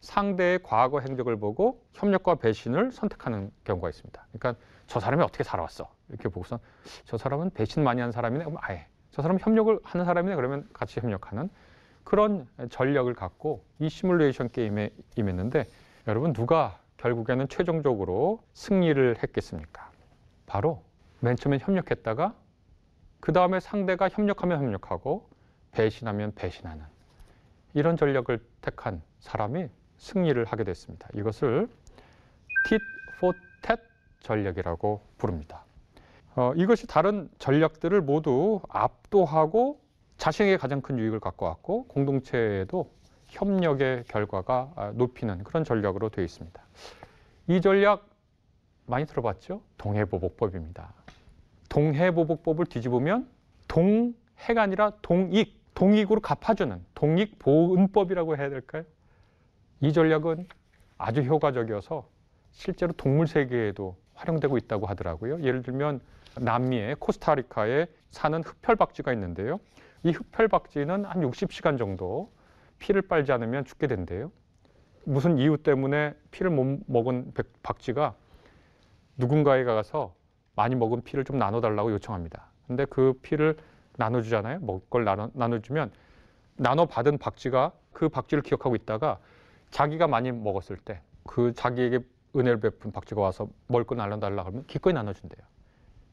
상대의 0.00 0.60
과거 0.62 1.00
행적을 1.00 1.36
보고 1.36 1.82
협력과 1.92 2.36
배신을 2.36 2.92
선택하는 2.92 3.50
경우가 3.64 3.88
있습니다. 3.88 4.26
그러니까 4.32 4.62
저 4.86 5.00
사람이 5.00 5.22
어떻게 5.22 5.44
살아왔어 5.44 5.90
이렇게 6.08 6.28
보고서 6.28 6.60
저 7.04 7.16
사람은 7.16 7.50
배신 7.50 7.82
많이 7.82 8.00
한 8.00 8.12
사람이네 8.12 8.44
그럼 8.44 8.58
아예 8.60 8.86
저 9.10 9.22
사람은 9.22 9.40
협력을 9.40 9.78
하는 9.82 10.04
사람이네 10.04 10.36
그러면 10.36 10.68
같이 10.72 11.00
협력하는 11.00 11.48
그런 12.04 12.46
전략을 12.70 13.14
갖고 13.14 13.64
이 13.78 13.88
시뮬레이션 13.88 14.50
게임에 14.50 14.90
임했는데 15.16 15.64
여러분 16.06 16.34
누가 16.34 16.78
결국에는 16.98 17.48
최종적으로 17.48 18.42
승리를 18.52 19.16
했겠습니까? 19.22 19.90
바로 20.46 20.82
맨 21.20 21.36
처음에 21.36 21.58
협력했다가 21.58 22.34
그 23.24 23.32
다음에 23.32 23.58
상대가 23.58 24.10
협력하면 24.10 24.58
협력하고 24.58 25.26
배신하면 25.72 26.34
배신하는 26.34 26.84
이런 27.72 27.96
전략을 27.96 28.38
택한 28.60 29.00
사람이 29.20 29.70
승리를 29.96 30.44
하게 30.44 30.64
됐습니다. 30.64 31.08
이것을 31.14 31.66
tit 32.68 32.84
for 33.16 33.34
tat 33.62 33.80
전략이라고 34.20 35.00
부릅니다. 35.16 35.64
어, 36.36 36.52
이것이 36.54 36.86
다른 36.86 37.30
전략들을 37.38 38.02
모두 38.02 38.60
압도하고 38.68 39.80
자신에게 40.18 40.58
가장 40.58 40.82
큰 40.82 40.98
유익을 40.98 41.18
갖고 41.18 41.46
왔고 41.46 41.86
공동체에도 41.86 42.90
협력의 43.28 44.04
결과가 44.06 44.72
아, 44.76 44.92
높이는 44.94 45.42
그런 45.44 45.64
전략으로 45.64 46.10
되어 46.10 46.26
있습니다. 46.26 46.62
이 47.46 47.62
전략 47.62 48.06
많이 48.84 49.06
들어봤죠? 49.06 49.62
동해보복법입니다. 49.78 51.03
동해보복법을 51.74 52.66
뒤집으면 52.66 53.28
동해가 53.66 54.62
아니라 54.62 54.92
동익, 55.02 55.60
동익으로 55.74 56.20
갚아주는 56.20 56.80
동익보은법이라고 56.94 58.36
해야 58.36 58.48
될까요? 58.48 58.84
이 59.80 59.92
전략은 59.92 60.46
아주 60.98 61.22
효과적이어서 61.22 62.08
실제로 62.52 62.92
동물 62.92 63.26
세계에도 63.26 63.96
활용되고 64.14 64.56
있다고 64.56 64.86
하더라고요. 64.86 65.42
예를 65.42 65.62
들면 65.62 66.00
남미의 66.38 66.94
코스타리카에 67.00 67.86
사는 68.12 68.40
흡혈박쥐가 68.44 69.12
있는데요. 69.14 69.58
이 70.04 70.12
흡혈박쥐는 70.12 71.04
한 71.04 71.22
60시간 71.22 71.76
정도 71.76 72.30
피를 72.78 73.02
빨지 73.02 73.32
않으면 73.32 73.64
죽게 73.64 73.88
된대요. 73.88 74.30
무슨 75.04 75.38
이유 75.38 75.56
때문에 75.58 76.14
피를 76.30 76.52
못 76.52 76.78
먹은 76.86 77.32
박쥐가 77.64 78.14
누군가에 79.16 79.64
가서 79.64 80.14
많이 80.56 80.74
먹은 80.74 81.02
피를 81.02 81.24
좀 81.24 81.38
나눠달라고 81.38 81.92
요청합니다. 81.92 82.46
근데 82.66 82.84
그 82.84 83.18
피를 83.22 83.56
나눠주잖아요. 83.96 84.60
먹을 84.60 84.80
걸 84.90 85.04
나눠, 85.04 85.30
나눠주면 85.34 85.90
나눠받은 86.56 87.18
박쥐가 87.18 87.72
그 87.92 88.08
박쥐를 88.08 88.42
기억하고 88.42 88.74
있다가 88.76 89.18
자기가 89.70 90.06
많이 90.06 90.32
먹었을 90.32 90.76
때 90.76 91.00
그 91.24 91.52
자기에게 91.54 92.00
은혜를 92.36 92.60
베푼 92.60 92.92
박쥐가 92.92 93.20
와서 93.20 93.48
먹을 93.66 93.84
걸 93.84 93.98
나눠달라고 93.98 94.48
하면 94.48 94.66
기꺼이 94.66 94.92
나눠준대요. 94.92 95.44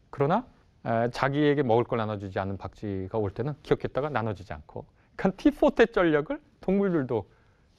그러나 0.09 0.45
에, 0.85 1.09
자기에게 1.11 1.63
먹을 1.63 1.83
걸 1.83 1.97
나눠주지 1.99 2.39
않는 2.39 2.57
박쥐가 2.57 3.17
올 3.17 3.31
때는 3.31 3.53
기억했다가 3.61 4.09
나눠주지 4.09 4.53
않고 4.53 4.85
그러니까 5.15 5.41
티포테 5.41 5.87
전략을 5.87 6.41
동물들도 6.61 7.29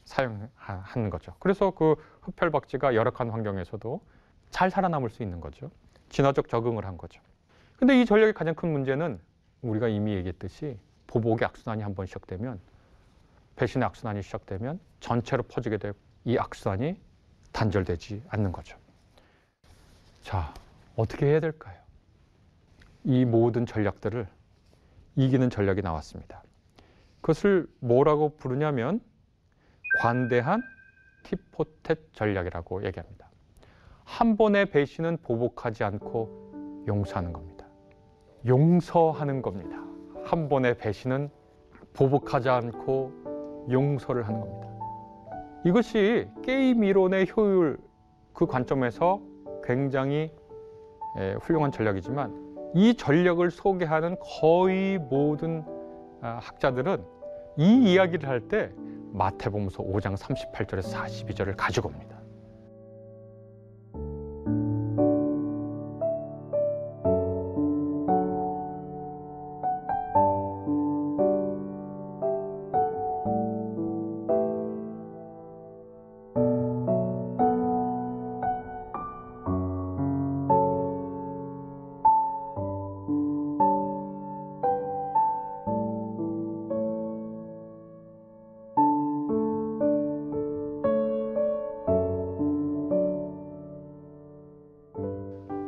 사용하는 0.05 1.11
거죠. 1.11 1.35
그래서 1.39 1.71
그 1.71 1.95
흡혈 2.21 2.51
박쥐가 2.51 2.95
열악한 2.95 3.31
환경에서도 3.31 4.01
잘 4.51 4.71
살아남을 4.71 5.11
수 5.11 5.23
있는 5.23 5.41
거죠. 5.41 5.71
진화적 6.13 6.49
적응을 6.49 6.85
한 6.85 6.97
거죠. 6.97 7.21
근데 7.79 8.01
이 8.01 8.05
전략의 8.07 8.35
가장 8.35 8.55
큰 8.55 8.71
문제는 8.71 9.19
우리가 9.63 9.89
이미 9.89 10.13
얘기했듯이 10.15 10.79
보복의 11.07 11.47
악순환이 11.47 11.83
한 11.83 11.95
번 11.95 12.07
시작되면 12.07 12.61
배신의 13.57 13.87
악순환이 13.87 14.23
시작되면 14.23 14.79
전체로 15.01 15.43
퍼지게 15.43 15.79
되고 15.79 15.99
이 16.25 16.37
악순환이 16.39 16.97
단절되지 17.53 18.23
않는 18.29 18.53
거죠. 18.53 18.77
자, 20.23 20.55
어떻게 20.97 21.27
해야 21.27 21.41
될까요? 21.41 21.77
이 23.05 23.25
모든 23.25 23.67
전략들을 23.67 24.27
이기는 25.17 25.51
전략이 25.51 25.83
나왔습니다. 25.83 26.43
그것을 27.21 27.67
뭐라고 27.81 28.37
부르냐면 28.37 29.01
관대한 30.01 30.63
티포텟 31.25 31.99
전략이라고 32.15 32.85
얘기합니다. 32.85 33.29
한 34.13 34.37
번의 34.37 34.67
배신은 34.67 35.17
보복하지 35.23 35.85
않고 35.85 36.85
용서하는 36.87 37.33
겁니다. 37.33 37.67
용서하는 38.47 39.41
겁니다. 39.41 39.83
한 40.23 40.51
번의 40.51 40.77
배신은 40.77 41.31
보복하지 41.95 42.51
않고 42.51 43.11
용서를 43.71 44.29
하는 44.29 44.41
겁니다. 44.41 44.69
이것이 45.65 46.29
게임 46.43 46.85
이론의 46.85 47.29
효율 47.35 47.79
그 48.35 48.47
관점에서 48.47 49.23
굉장히 49.65 50.31
훌륭한 51.41 51.73
전략이지만 51.73 52.73
이 52.75 52.95
전략을 52.95 53.51
소개하는 53.51 54.17
거의 54.21 54.99
모든 54.99 55.65
아, 56.21 56.39
학자들은 56.43 57.03
이 57.57 57.93
이야기를 57.93 58.29
할 58.29 58.47
때 58.47 58.73
마태복음서 59.13 59.83
5장 59.83 60.19
38절에서 60.19 60.93
42절을 60.93 61.55
가지고 61.57 61.89
옵니다. 61.89 62.12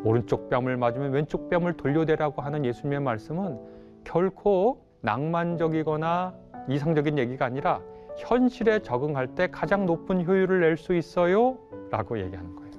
오른쪽 0.04 0.50
뺨을 0.50 0.76
맞으면 0.76 1.12
왼쪽 1.12 1.48
뺨을 1.48 1.76
돌려대라고 1.76 2.42
하는 2.42 2.64
예수님의 2.64 3.00
말씀은 3.00 3.58
결코 4.04 4.84
낭만적이거나 5.00 6.34
이상적인 6.68 7.18
얘기가 7.18 7.46
아니라 7.46 7.80
현실에 8.18 8.80
적응할 8.80 9.34
때 9.34 9.48
가장 9.48 9.86
높은 9.86 10.24
효율을 10.24 10.60
낼 10.60 10.76
수 10.76 10.94
있어요 10.94 11.58
라고 11.90 12.20
얘기하는 12.20 12.54
거예요. 12.54 12.72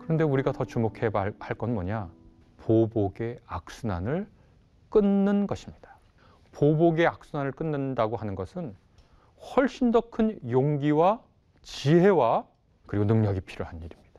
그런데 0.00 0.24
우리가 0.24 0.52
더 0.52 0.64
주목해야 0.64 1.10
할건 1.38 1.74
뭐냐? 1.74 2.10
보복의 2.58 3.38
악순환을 3.46 4.26
끊는 4.90 5.46
것입니다. 5.46 5.98
보복의 6.52 7.06
악순환을 7.06 7.52
끊는다고 7.52 8.16
하는 8.16 8.34
것은 8.34 8.74
훨씬 9.56 9.90
더 9.92 10.00
큰 10.02 10.38
용기와 10.50 11.20
지혜와 11.62 12.44
그리고 12.86 13.04
능력이 13.04 13.40
필요한 13.42 13.76
일입니다. 13.76 14.09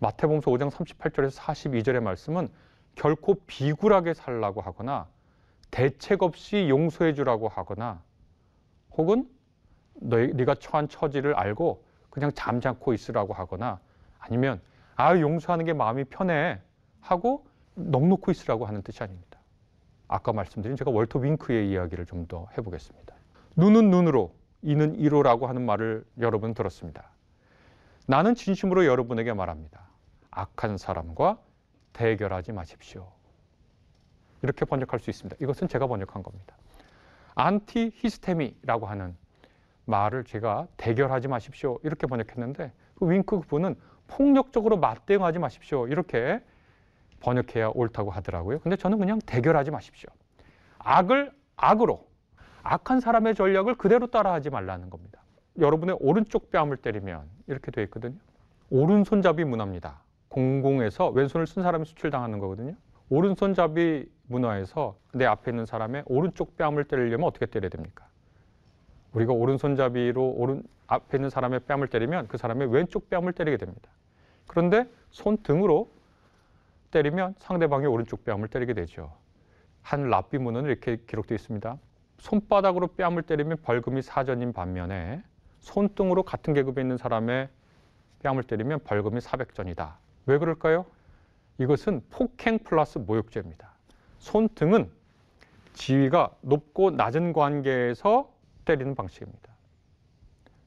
마태복음서 0.00 0.50
5장 0.50 0.70
38절에서 0.70 1.38
42절의 1.38 2.00
말씀은 2.00 2.48
결코 2.94 3.36
비굴하게 3.46 4.14
살라고 4.14 4.60
하거나 4.60 5.06
대책 5.70 6.22
없이 6.22 6.68
용서해 6.68 7.14
주라고 7.14 7.48
하거나 7.48 8.02
혹은 8.96 9.28
너, 9.94 10.16
네가 10.16 10.56
처한 10.56 10.88
처지를 10.88 11.34
알고 11.34 11.84
그냥 12.08 12.32
잠자코 12.34 12.94
있으라고 12.94 13.34
하거나 13.34 13.78
아니면 14.18 14.60
아 14.96 15.18
용서하는 15.18 15.64
게 15.64 15.72
마음이 15.72 16.04
편해 16.04 16.60
하고 17.00 17.46
넉놓고 17.74 18.30
있으라고 18.30 18.66
하는 18.66 18.82
뜻이 18.82 19.02
아닙니다. 19.02 19.38
아까 20.08 20.32
말씀드린 20.32 20.76
제가 20.76 20.90
월터 20.90 21.20
윙크의 21.20 21.70
이야기를 21.70 22.06
좀 22.06 22.26
더 22.26 22.48
해보겠습니다. 22.56 23.14
눈은 23.56 23.90
눈으로 23.90 24.34
이는 24.62 24.94
이로라고 24.96 25.46
하는 25.46 25.64
말을 25.64 26.04
여러분 26.18 26.54
들었습니다. 26.54 27.10
나는 28.06 28.34
진심으로 28.34 28.86
여러분에게 28.86 29.32
말합니다. 29.32 29.89
악한 30.30 30.78
사람과 30.78 31.38
대결하지 31.92 32.52
마십시오. 32.52 33.10
이렇게 34.42 34.64
번역할 34.64 35.00
수 35.00 35.10
있습니다. 35.10 35.36
이것은 35.40 35.68
제가 35.68 35.86
번역한 35.86 36.22
겁니다. 36.22 36.56
ἀνθίστημι라고 37.34 38.86
하는 38.86 39.16
말을 39.84 40.24
제가 40.24 40.68
대결하지 40.76 41.28
마십시오. 41.28 41.78
이렇게 41.82 42.06
번역했는데 42.06 42.72
그 42.94 43.10
윙크 43.10 43.40
그분은 43.40 43.76
폭력적으로 44.06 44.76
맞대응하지 44.76 45.38
마십시오. 45.38 45.86
이렇게 45.88 46.40
번역해야 47.20 47.70
옳다고 47.74 48.10
하더라고요. 48.10 48.60
근데 48.60 48.76
저는 48.76 48.98
그냥 48.98 49.18
대결하지 49.26 49.70
마십시오. 49.70 50.08
악을 50.78 51.32
악으로 51.56 52.08
악한 52.62 53.00
사람의 53.00 53.34
전략을 53.34 53.76
그대로 53.76 54.06
따라하지 54.06 54.50
말라는 54.50 54.90
겁니다. 54.90 55.20
여러분의 55.58 55.96
오른쪽 56.00 56.50
뺨을 56.50 56.76
때리면 56.76 57.28
이렇게 57.46 57.70
되어 57.70 57.84
있거든요. 57.84 58.18
오른손잡이 58.70 59.44
문화입니다. 59.44 60.00
공공에서 60.30 61.10
왼손을 61.10 61.46
쓴 61.46 61.62
사람이 61.62 61.84
수출당하는 61.84 62.38
거거든요. 62.38 62.74
오른손잡이 63.10 64.08
문화에서 64.28 64.96
내 65.12 65.26
앞에 65.26 65.50
있는 65.50 65.66
사람의 65.66 66.04
오른쪽 66.06 66.56
뺨을 66.56 66.84
때리려면 66.84 67.26
어떻게 67.26 67.46
때려야 67.46 67.68
됩니까? 67.68 68.06
우리가 69.12 69.32
오른손잡이로 69.32 70.34
오른 70.36 70.62
앞에 70.86 71.18
있는 71.18 71.30
사람의 71.30 71.60
뺨을 71.60 71.88
때리면 71.88 72.28
그 72.28 72.38
사람의 72.38 72.72
왼쪽 72.72 73.10
뺨을 73.10 73.32
때리게 73.32 73.56
됩니다. 73.56 73.90
그런데 74.46 74.88
손등으로 75.10 75.90
때리면 76.92 77.34
상대방의 77.38 77.88
오른쪽 77.88 78.24
뺨을 78.24 78.48
때리게 78.48 78.74
되죠. 78.74 79.12
한 79.82 80.08
랍비 80.08 80.38
문헌은 80.38 80.70
이렇게 80.70 80.98
기록되어 81.08 81.34
있습니다. 81.34 81.76
손바닥으로 82.18 82.88
뺨을 82.88 83.22
때리면 83.22 83.58
벌금이 83.62 84.02
사전인 84.02 84.52
반면에 84.52 85.22
손등으로 85.58 86.22
같은 86.22 86.54
계급에 86.54 86.80
있는 86.80 86.96
사람의 86.96 87.48
뺨을 88.22 88.44
때리면 88.44 88.80
벌금이 88.84 89.18
400전이다. 89.18 89.94
왜 90.26 90.38
그럴까요? 90.38 90.86
이것은 91.58 92.02
폭행 92.10 92.58
플러스 92.58 92.98
모욕죄입니다. 92.98 93.72
손등은 94.18 94.90
지위가 95.74 96.36
높고 96.42 96.90
낮은 96.90 97.32
관계에서 97.32 98.32
때리는 98.64 98.94
방식입니다. 98.94 99.50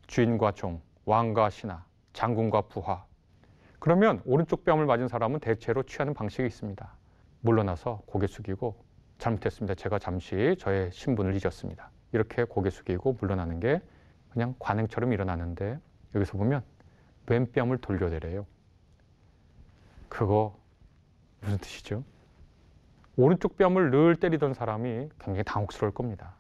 주인과 0.08 0.52
종, 0.54 0.82
왕과 1.06 1.50
신하, 1.50 1.84
장군과 2.14 2.62
부하. 2.62 3.06
그러면 3.80 4.22
오른쪽 4.26 4.64
뺨을 4.64 4.86
맞은 4.86 5.08
사람은 5.08 5.40
대체로 5.40 5.84
취하는 5.84 6.14
방식이 6.14 6.46
있습니다. 6.46 6.96
물러나서 7.42 8.02
고개 8.06 8.28
숙이고 8.28 8.76
잘못했습니다. 9.18 9.76
제가 9.76 10.00
잠시 10.00 10.56
저의 10.60 10.92
신분을 10.92 11.36
잊었습니다. 11.36 11.92
이렇게 12.12 12.44
고개 12.44 12.70
숙이고 12.70 13.18
물러나는 13.20 13.60
게 13.60 13.82
그냥 14.32 14.56
관행처럼 14.60 15.12
일어나는데 15.12 15.80
여기서 16.16 16.38
보면 16.38 16.64
왼뺨을 17.28 17.78
돌려대래요. 17.80 18.46
그거 20.14 20.56
무슨 21.42 21.58
뜻이죠? 21.58 22.04
오른쪽 23.18 23.58
뺨을 23.58 23.90
늘 23.90 24.16
때리던 24.16 24.54
사람이 24.54 25.10
굉장히 25.20 25.44
당혹스러울 25.44 25.92
겁니다. 25.92 26.36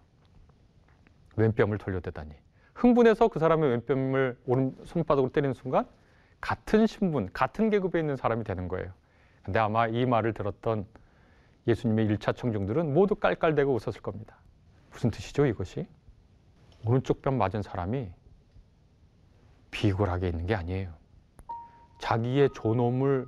왼뺨을 1.37 1.79
돌려대다니. 1.79 2.31
흥분해서 2.75 3.29
그 3.29 3.39
사람의 3.39 3.71
왼뺨을 3.71 4.37
오른 4.45 4.75
손바닥으로 4.85 5.31
때리는 5.31 5.55
순간 5.55 5.87
같은 6.39 6.85
신분, 6.85 7.31
같은 7.33 7.71
계급에 7.71 7.99
있는 7.99 8.15
사람이 8.15 8.43
되는 8.43 8.67
거예요. 8.67 8.93
근데 9.41 9.57
아마 9.57 9.87
이 9.87 10.05
말을 10.05 10.33
들었던 10.33 10.85
예수님의 11.65 12.05
일차 12.05 12.31
청중들은 12.31 12.93
모두 12.93 13.15
깔깔대고 13.15 13.73
웃었을 13.73 14.01
겁니다. 14.01 14.37
무슨 14.91 15.09
뜻이죠, 15.09 15.47
이것이? 15.47 15.87
오른쪽 16.85 17.23
뺨 17.23 17.39
맞은 17.39 17.63
사람이 17.63 18.11
비굴하게 19.71 20.27
있는 20.27 20.45
게 20.45 20.53
아니에요. 20.53 20.93
자기의 21.97 22.49
존엄을 22.53 23.27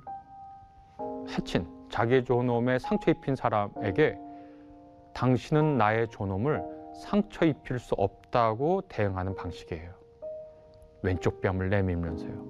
해친, 1.28 1.66
자기의 1.88 2.24
존엄에 2.24 2.78
상처 2.78 3.10
입힌 3.10 3.36
사람에게 3.36 4.18
당신은 5.14 5.78
나의 5.78 6.08
존엄을 6.08 6.62
상처 7.02 7.44
입힐 7.46 7.78
수 7.78 7.94
없다고 7.96 8.82
대응하는 8.88 9.34
방식이에요. 9.34 9.90
왼쪽 11.02 11.40
뺨을 11.40 11.70
내밀면서요. 11.70 12.44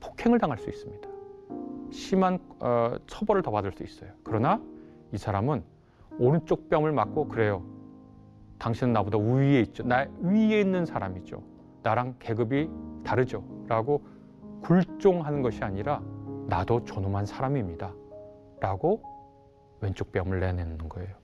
폭행을 0.00 0.38
당할 0.38 0.58
수 0.58 0.68
있습니다. 0.68 1.08
심한 1.90 2.38
어, 2.60 2.94
처벌을 3.06 3.42
더 3.42 3.50
받을 3.50 3.72
수 3.72 3.82
있어요. 3.82 4.10
그러나 4.24 4.60
이 5.12 5.18
사람은 5.18 5.62
오른쪽 6.18 6.68
뺨을 6.68 6.92
맞고 6.92 7.28
그래요. 7.28 7.62
당신은 8.58 8.92
나보다 8.92 9.18
위에 9.18 9.60
있죠. 9.60 9.82
나 9.82 10.06
위에 10.20 10.60
있는 10.60 10.86
사람이죠. 10.86 11.42
나랑 11.82 12.16
계급이 12.18 12.70
다르죠. 13.04 13.44
라고 13.66 14.02
굴종하는 14.62 15.42
것이 15.42 15.64
아니라 15.64 16.00
나도 16.46 16.84
존엄한 16.84 17.26
사람입니다. 17.26 17.92
라고 18.60 19.02
왼쪽 19.80 20.12
뺨을 20.12 20.40
내내는 20.40 20.88
거예요. 20.88 21.14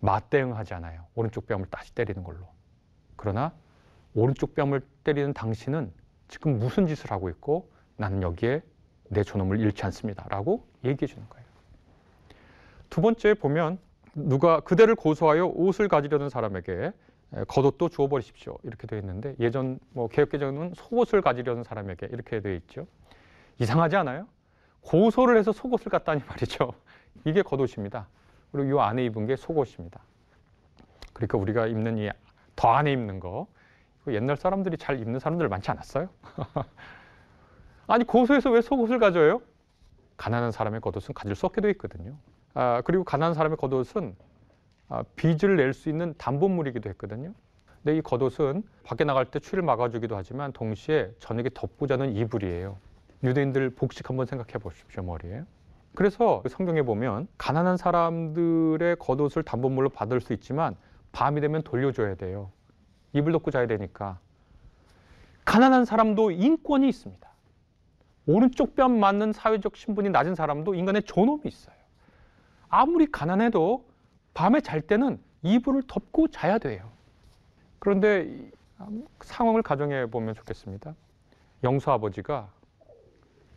맞대응하지 0.00 0.74
않아요. 0.74 1.06
오른쪽 1.14 1.46
뺨을 1.46 1.66
다시 1.70 1.94
때리는 1.94 2.22
걸로. 2.22 2.46
그러나 3.16 3.52
오른쪽 4.14 4.54
뺨을 4.54 4.80
때리는 5.04 5.32
당신은 5.32 5.92
지금 6.28 6.58
무슨 6.58 6.86
짓을 6.86 7.10
하고 7.10 7.28
있고 7.28 7.70
나는 7.96 8.22
여기에 8.22 8.62
내 9.10 9.22
존엄을 9.22 9.60
잃지 9.60 9.84
않습니다. 9.84 10.26
라고 10.28 10.66
얘기해 10.84 11.06
주는 11.06 11.28
거예요. 11.28 11.46
두 12.90 13.00
번째 13.00 13.34
보면 13.34 13.78
누가 14.14 14.60
그대를 14.60 14.94
고소하여 14.94 15.46
옷을 15.46 15.88
가지려는 15.88 16.28
사람에게 16.28 16.92
겉옷도 17.48 17.88
주어버리십시오. 17.88 18.58
이렇게 18.62 18.86
되어 18.86 18.98
있는데 18.98 19.34
예전 19.40 19.78
뭐 19.90 20.08
개혁개정은 20.08 20.74
속옷을 20.74 21.22
가지려는 21.22 21.64
사람에게 21.64 22.08
이렇게 22.10 22.40
되어 22.40 22.54
있죠. 22.54 22.86
이상하지 23.58 23.96
않아요? 23.96 24.26
고소를 24.82 25.36
해서 25.38 25.52
속옷을 25.52 25.90
갖다니 25.90 26.22
말이죠. 26.26 26.72
이게 27.24 27.42
겉옷입니다. 27.42 28.06
그리고 28.50 28.76
이 28.78 28.80
안에 28.82 29.04
입은 29.06 29.26
게 29.26 29.36
속옷입니다. 29.36 30.00
그러니까 31.12 31.38
우리가 31.38 31.66
입는 31.66 31.98
이 31.98 32.10
더 32.56 32.72
안에 32.74 32.92
입는 32.92 33.18
거 33.18 33.46
옛날 34.08 34.36
사람들이 34.36 34.76
잘 34.76 35.00
입는 35.00 35.18
사람들 35.20 35.48
많지 35.48 35.70
않았어요? 35.70 36.08
아니 37.86 38.04
고소해서 38.04 38.50
왜 38.50 38.60
속옷을 38.60 38.98
가져요? 38.98 39.40
가난한 40.16 40.52
사람의 40.52 40.80
겉옷은 40.80 41.14
가질 41.14 41.34
수 41.34 41.46
없게 41.46 41.60
되어 41.60 41.70
있거든요. 41.72 42.14
아, 42.54 42.82
그리고 42.84 43.04
가난한 43.04 43.34
사람의 43.34 43.56
겉옷은 43.56 44.14
아, 44.88 45.02
빚을 45.16 45.56
낼 45.56 45.72
수 45.72 45.88
있는 45.88 46.14
담보물이기도 46.18 46.88
했거든요. 46.90 47.32
근데 47.82 47.96
이 47.96 48.02
겉옷은 48.02 48.62
밖에 48.84 49.04
나갈 49.04 49.24
때 49.24 49.40
추위를 49.40 49.62
막아주기도 49.64 50.16
하지만 50.16 50.52
동시에 50.52 51.10
저녁에 51.18 51.48
덮고 51.54 51.86
자는 51.86 52.14
이불이에요. 52.14 52.76
유대인들 53.22 53.70
복식 53.70 54.08
한번 54.08 54.26
생각해 54.26 54.58
보십시오 54.58 55.02
머리에. 55.02 55.44
그래서 55.94 56.42
성경에 56.48 56.82
보면 56.82 57.28
가난한 57.38 57.76
사람들의 57.76 58.96
겉옷을 58.96 59.42
담보물로 59.42 59.90
받을 59.90 60.20
수 60.20 60.32
있지만 60.32 60.74
밤이 61.12 61.40
되면 61.40 61.62
돌려줘야 61.62 62.14
돼요. 62.14 62.50
이불 63.12 63.32
덮고 63.32 63.50
자야 63.50 63.66
되니까. 63.66 64.18
가난한 65.44 65.84
사람도 65.84 66.30
인권이 66.30 66.88
있습니다. 66.88 67.28
오른쪽 68.26 68.74
뺨 68.76 68.98
맞는 68.98 69.32
사회적 69.32 69.76
신분이 69.76 70.10
낮은 70.10 70.34
사람도 70.34 70.74
인간의 70.74 71.02
존엄이 71.02 71.42
있어요. 71.44 71.74
아무리 72.68 73.10
가난해도 73.10 73.84
밤에 74.32 74.60
잘 74.60 74.80
때는 74.80 75.20
이불을 75.42 75.82
덮고 75.86 76.28
자야 76.28 76.58
돼요. 76.58 76.90
그런데 77.78 78.50
상황을 79.20 79.62
가정해 79.62 80.06
보면 80.06 80.34
좋겠습니다. 80.34 80.94
영수 81.64 81.90
아버지가 81.90 82.48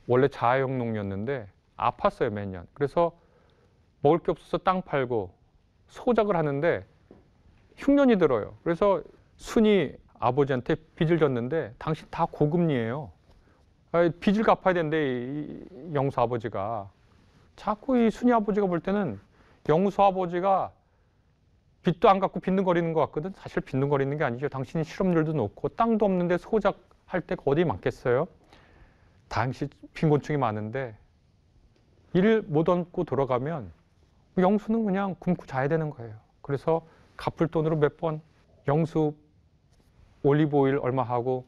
원래 0.08 0.28
자아형 0.28 0.78
농이었는데 0.78 1.48
아팠어요 1.78 2.30
매년. 2.30 2.68
그래서 2.74 3.12
먹을 4.02 4.20
게 4.20 4.32
없어서 4.32 4.58
땅 4.60 4.82
팔고 4.82 5.34
소작을 5.88 6.36
하는데 6.36 6.86
흉년이 7.78 8.18
들어요. 8.18 8.56
그래서 8.63 9.02
순이 9.38 9.94
아버지한테 10.20 10.76
빚을 10.96 11.20
졌는데 11.20 11.74
당신 11.78 12.08
다 12.10 12.26
고금리예요. 12.26 13.12
빚을 14.20 14.44
갚아야 14.44 14.74
되는데 14.74 15.63
영수 15.94 16.20
아버지가 16.20 16.89
자꾸 17.56 17.98
이 17.98 18.12
순이 18.12 18.32
아버지가 18.34 18.68
볼 18.68 18.80
때는 18.80 19.20
영수 19.70 20.02
아버지가 20.02 20.72
빚도 21.84 22.10
안 22.10 22.20
갚고 22.20 22.39
빈둥거리는 22.39 22.94
것 22.94 23.02
같거든. 23.08 23.32
사실 23.36 23.62
빈둥거리는 23.62 24.18
게 24.18 24.24
아니죠. 24.24 24.50
당신이 24.50 24.84
실업률도 24.84 25.34
높고 25.34 25.70
땅도 25.70 26.06
없는데 26.06 26.38
소작할 26.38 27.22
데가 27.26 27.44
어디 27.46 27.63
많겠어요? 27.63 28.28
당시 29.28 29.68
빈곤층이 29.94 30.38
많은데 30.38 30.98
일을 32.14 32.44
못 32.44 32.70
얻고 32.70 33.04
돌아가면 33.04 33.72
영수는 34.38 34.86
그냥 34.86 35.16
굶고 35.20 35.46
자야 35.46 35.68
되는 35.68 35.90
거예요. 35.90 36.16
그래서 36.42 36.86
갚을 37.18 37.48
돈으로 37.50 37.78
몇 37.78 37.98
번 37.98 38.22
영수 38.68 39.14
올리브 40.24 40.56
오일 40.58 40.78
얼마 40.78 41.04
하고 41.04 41.46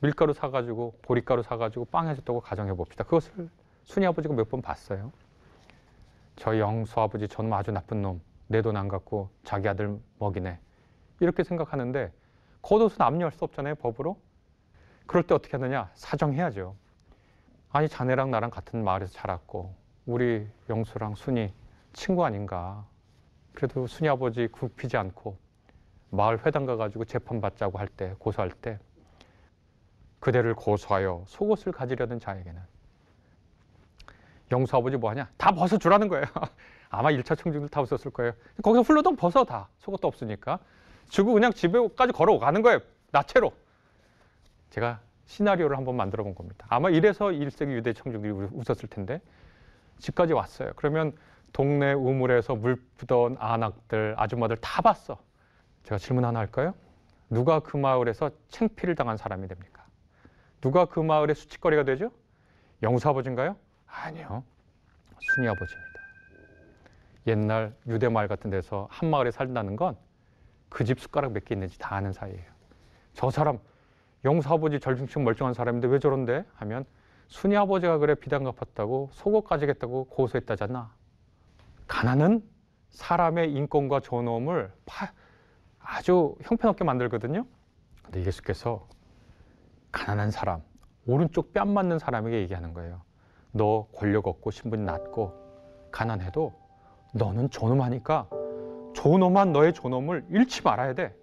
밀가루 0.00 0.32
사가지고 0.32 0.98
보리가루 1.02 1.42
사가지고 1.42 1.86
빵 1.86 2.08
해줬다고 2.08 2.40
가정해 2.40 2.72
봅시다. 2.74 3.04
그것을 3.04 3.48
순이 3.84 4.06
아버지가 4.06 4.34
몇 4.34 4.48
번 4.48 4.62
봤어요. 4.62 5.12
저 6.36 6.58
영수 6.58 7.00
아버지 7.00 7.28
저는 7.28 7.52
아주 7.52 7.70
나쁜 7.72 8.02
놈. 8.02 8.20
내 8.48 8.62
돈 8.62 8.76
안 8.76 8.88
갖고 8.88 9.28
자기 9.42 9.68
아들 9.68 9.98
먹이네. 10.18 10.58
이렇게 11.20 11.42
생각하는데 11.42 12.12
겉옷은 12.62 13.00
압류할 13.00 13.32
수 13.32 13.44
없잖아요. 13.44 13.74
법으로. 13.76 14.16
그럴 15.06 15.22
때 15.26 15.34
어떻게 15.34 15.56
하느냐. 15.56 15.90
사정해야죠. 15.94 16.76
아니 17.70 17.88
자네랑 17.88 18.30
나랑 18.30 18.50
같은 18.50 18.82
마을에서 18.84 19.12
자랐고 19.12 19.74
우리 20.06 20.46
영수랑 20.68 21.14
순이 21.14 21.52
친구 21.92 22.24
아닌가. 22.24 22.86
그래도 23.54 23.86
순이 23.86 24.08
아버지 24.08 24.46
굽히지 24.48 24.96
않고 24.96 25.36
마을 26.10 26.44
회당 26.46 26.66
가가지고 26.66 27.04
재판 27.06 27.40
받자고 27.40 27.78
할 27.78 27.88
때 27.88 28.14
고소할 28.18 28.50
때 28.50 28.78
그대를 30.20 30.54
고소하여 30.54 31.24
속옷을 31.26 31.72
가지려는 31.72 32.20
자에게는 32.20 32.60
영수 34.52 34.76
아버지 34.76 34.96
뭐 34.96 35.10
하냐? 35.10 35.28
다 35.36 35.50
벗어 35.52 35.76
주라는 35.76 36.08
거예요. 36.08 36.24
아마 36.88 37.10
1차 37.10 37.36
청중들 37.36 37.68
다 37.68 37.80
웃었을 37.80 38.10
거예요. 38.12 38.32
거기서 38.62 38.82
훌러덩 38.82 39.16
벗어 39.16 39.44
다. 39.44 39.68
속옷도 39.78 40.06
없으니까. 40.06 40.60
주고 41.08 41.32
그냥 41.32 41.52
집에까지 41.52 42.12
걸어가는 42.12 42.62
거예요. 42.62 42.80
나체로. 43.10 43.52
제가 44.70 45.00
시나리오를 45.26 45.76
한번 45.76 45.96
만들어 45.96 46.24
본 46.24 46.34
겁니다. 46.34 46.66
아마 46.70 46.88
이래서 46.90 47.26
1세기 47.26 47.72
유대 47.72 47.92
청중들이 47.92 48.32
웃었을 48.32 48.88
텐데 48.88 49.20
집까지 49.98 50.32
왔어요. 50.32 50.72
그러면 50.76 51.12
동네 51.52 51.92
우물에서 51.92 52.54
물 52.54 52.76
푸던 52.96 53.36
아낙들, 53.38 54.14
아줌마들 54.18 54.56
다 54.58 54.82
봤어. 54.82 55.18
제가 55.84 55.98
질문 55.98 56.24
하나 56.24 56.38
할까요? 56.40 56.74
누가 57.30 57.60
그 57.60 57.76
마을에서 57.76 58.30
챙피를 58.48 58.94
당한 58.94 59.16
사람이 59.16 59.48
됩니까? 59.48 59.84
누가 60.60 60.84
그 60.84 61.00
마을의 61.00 61.34
수치거리가 61.34 61.84
되죠? 61.84 62.10
영수 62.82 63.08
아버지인가요? 63.08 63.56
아니요. 63.86 64.44
순이 65.34 65.48
아버지입니다. 65.48 65.90
옛날 67.26 67.74
유대 67.88 68.08
마을 68.08 68.28
같은 68.28 68.50
데서 68.50 68.86
한 68.90 69.10
마을에 69.10 69.30
살다는 69.30 69.76
건 69.76 69.96
그 70.68 70.84
집 70.84 71.00
숟가락 71.00 71.32
몇 71.32 71.44
개 71.44 71.54
있는지 71.54 71.78
다 71.78 71.94
아는 71.94 72.12
사이예요. 72.12 72.44
저 73.14 73.30
사람 73.30 73.58
영수 74.24 74.48
아버지 74.48 74.80
절중층 74.80 75.24
멀쩡한 75.24 75.54
사람인데 75.54 75.88
왜 75.88 75.98
저런데? 75.98 76.44
하면 76.54 76.84
순이 77.28 77.56
아버지가 77.56 77.98
그래 77.98 78.14
비단 78.14 78.44
갚았다고 78.44 79.10
속옷 79.12 79.44
가지겠다고 79.44 80.04
고소했다잖아. 80.06 80.94
가난은 81.86 82.42
사람의 82.90 83.52
인권과 83.52 84.00
존엄을 84.00 84.72
아주 85.78 86.34
형편없게 86.42 86.84
만들거든요. 86.84 87.46
근데 88.02 88.24
예수께서 88.24 88.88
가난한 89.92 90.30
사람, 90.30 90.62
오른쪽 91.06 91.52
뺨 91.52 91.68
맞는 91.68 91.98
사람에게 91.98 92.40
얘기하는 92.40 92.74
거예요. 92.74 93.02
너 93.52 93.86
권력 93.94 94.26
없고 94.26 94.50
신분이 94.50 94.84
낮고 94.84 95.32
가난해도 95.90 96.52
너는 97.14 97.50
존엄하니까 97.50 98.28
존엄한 98.94 99.52
너의 99.52 99.72
존엄을 99.72 100.26
잃지 100.30 100.62
말아야 100.62 100.94
돼. 100.94 101.14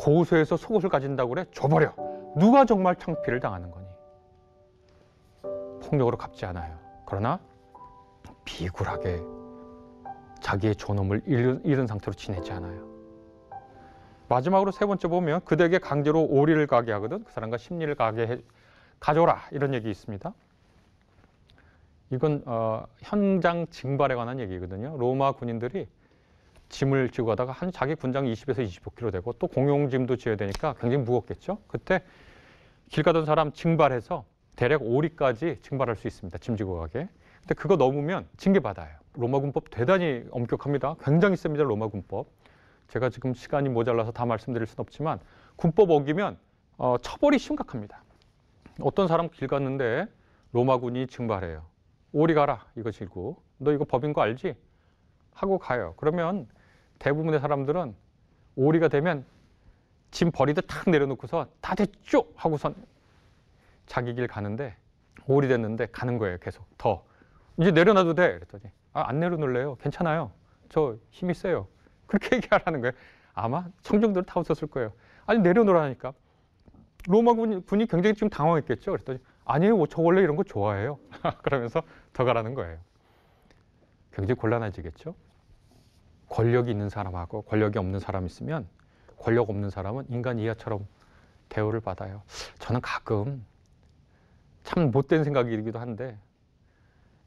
고소해서 0.00 0.56
속옷을 0.56 0.88
가진다고 0.88 1.28
그래? 1.28 1.44
줘버려. 1.52 1.92
누가 2.34 2.64
정말 2.64 2.96
창피를 2.96 3.38
당하는 3.38 3.70
거니? 3.70 3.86
폭력으로 5.82 6.16
갚지 6.16 6.46
않아요. 6.46 6.78
그러나 7.04 7.38
비굴하게 8.44 9.20
자기의 10.40 10.76
존엄을 10.76 11.22
잃은, 11.26 11.60
잃은 11.64 11.86
상태로 11.86 12.14
지내지 12.14 12.50
않아요. 12.52 12.88
마지막으로 14.28 14.70
세 14.70 14.86
번째 14.86 15.08
보면 15.08 15.44
그대에게 15.44 15.78
강제로 15.78 16.24
오리를 16.24 16.66
가게 16.66 16.92
하거든 16.92 17.22
그 17.22 17.32
사람과 17.32 17.58
심리를 17.58 17.94
가게 17.94 18.26
해, 18.26 18.38
가져라 19.00 19.42
이런 19.50 19.74
얘기 19.74 19.90
있습니다. 19.90 20.32
이건 22.12 22.42
어, 22.46 22.86
현장 23.00 23.66
징발에 23.66 24.14
관한 24.14 24.40
얘기거든요. 24.40 24.96
로마 24.96 25.32
군인들이 25.32 25.88
짐을 26.70 27.10
지고 27.10 27.26
가다가 27.26 27.52
한 27.52 27.70
자기 27.70 27.94
군장 27.94 28.24
20에서 28.24 28.66
25kg 28.66 29.12
되고 29.12 29.32
또 29.34 29.46
공용 29.46 29.90
짐도 29.90 30.16
지어야 30.16 30.36
되니까 30.36 30.74
굉장히 30.80 31.04
무겁겠죠. 31.04 31.58
그때 31.66 32.02
길 32.88 33.04
가던 33.04 33.26
사람 33.26 33.52
징발해서 33.52 34.24
대략 34.56 34.82
오리까지 34.82 35.58
징발할 35.62 35.96
수 35.96 36.06
있습니다. 36.06 36.38
짐 36.38 36.56
지고 36.56 36.78
가게. 36.78 37.08
근데 37.40 37.54
그거 37.54 37.76
넘으면 37.76 38.26
징계 38.36 38.60
받아요. 38.60 38.96
로마 39.14 39.40
군법 39.40 39.70
대단히 39.70 40.24
엄격합니다. 40.30 40.96
굉장히 41.00 41.36
셉니다. 41.36 41.64
로마 41.64 41.88
군법. 41.88 42.26
제가 42.88 43.10
지금 43.10 43.34
시간이 43.34 43.68
모자라서 43.68 44.12
다 44.12 44.26
말씀드릴 44.26 44.66
수는 44.66 44.82
없지만 44.82 45.20
군법 45.56 45.90
어기면 45.90 46.38
어, 46.78 46.96
처벌이 47.02 47.38
심각합니다. 47.38 48.02
어떤 48.80 49.06
사람 49.06 49.28
길 49.28 49.48
갔는데 49.48 50.06
로마군이 50.52 51.06
징발해요. 51.06 51.62
오리 52.12 52.34
가라 52.34 52.66
이거 52.76 52.90
질고 52.90 53.40
너 53.58 53.72
이거 53.72 53.84
법인 53.84 54.12
거 54.12 54.22
알지? 54.22 54.54
하고 55.32 55.58
가요. 55.58 55.94
그러면 55.96 56.48
대부분의 57.00 57.40
사람들은 57.40 57.94
오리가 58.54 58.88
되면 58.88 59.24
짐 60.12 60.30
버리듯 60.30 60.66
탁 60.68 60.88
내려놓고서 60.88 61.48
다 61.60 61.74
됐죠 61.74 62.26
하고선 62.36 62.74
자기 63.86 64.14
길 64.14 64.28
가는데 64.28 64.76
오리 65.26 65.48
됐는데 65.48 65.86
가는 65.86 66.18
거예요 66.18 66.38
계속. 66.38 66.66
더. 66.78 67.04
이제 67.58 67.70
내려놔도 67.70 68.14
돼 68.14 68.34
그랬더니. 68.34 68.64
아, 68.92 69.08
안 69.08 69.20
내려놓을래요. 69.20 69.76
괜찮아요. 69.76 70.32
저 70.68 70.96
힘이 71.10 71.34
세요. 71.34 71.68
그렇게 72.06 72.36
얘기하라는 72.36 72.80
거예요. 72.80 72.92
아마 73.34 73.66
청중들 73.82 74.24
다 74.24 74.40
웃었을 74.40 74.68
거예요. 74.68 74.92
아니 75.26 75.40
내려놓으라니까. 75.40 76.12
로마 77.08 77.32
군이, 77.32 77.64
군이 77.64 77.86
굉장히 77.86 78.14
지금 78.14 78.28
당황했겠죠? 78.28 78.90
그랬더니 78.90 79.18
아니에요. 79.44 79.86
저 79.86 80.02
원래 80.02 80.20
이런 80.20 80.36
거 80.36 80.42
좋아해요. 80.42 80.98
그러면서 81.42 81.82
더 82.12 82.24
가라는 82.24 82.54
거예요. 82.54 82.78
굉장히 84.12 84.38
곤란해지겠죠 84.38 85.14
권력이 86.30 86.70
있는 86.70 86.88
사람하고 86.88 87.42
권력이 87.42 87.78
없는 87.78 88.00
사람 88.00 88.24
있으면 88.24 88.66
권력 89.18 89.50
없는 89.50 89.68
사람은 89.68 90.06
인간 90.08 90.38
이하처럼 90.38 90.86
대우를 91.50 91.80
받아요. 91.80 92.22
저는 92.58 92.80
가끔 92.80 93.44
참 94.64 94.90
못된 94.90 95.24
생각이기도 95.24 95.78
한데 95.78 96.16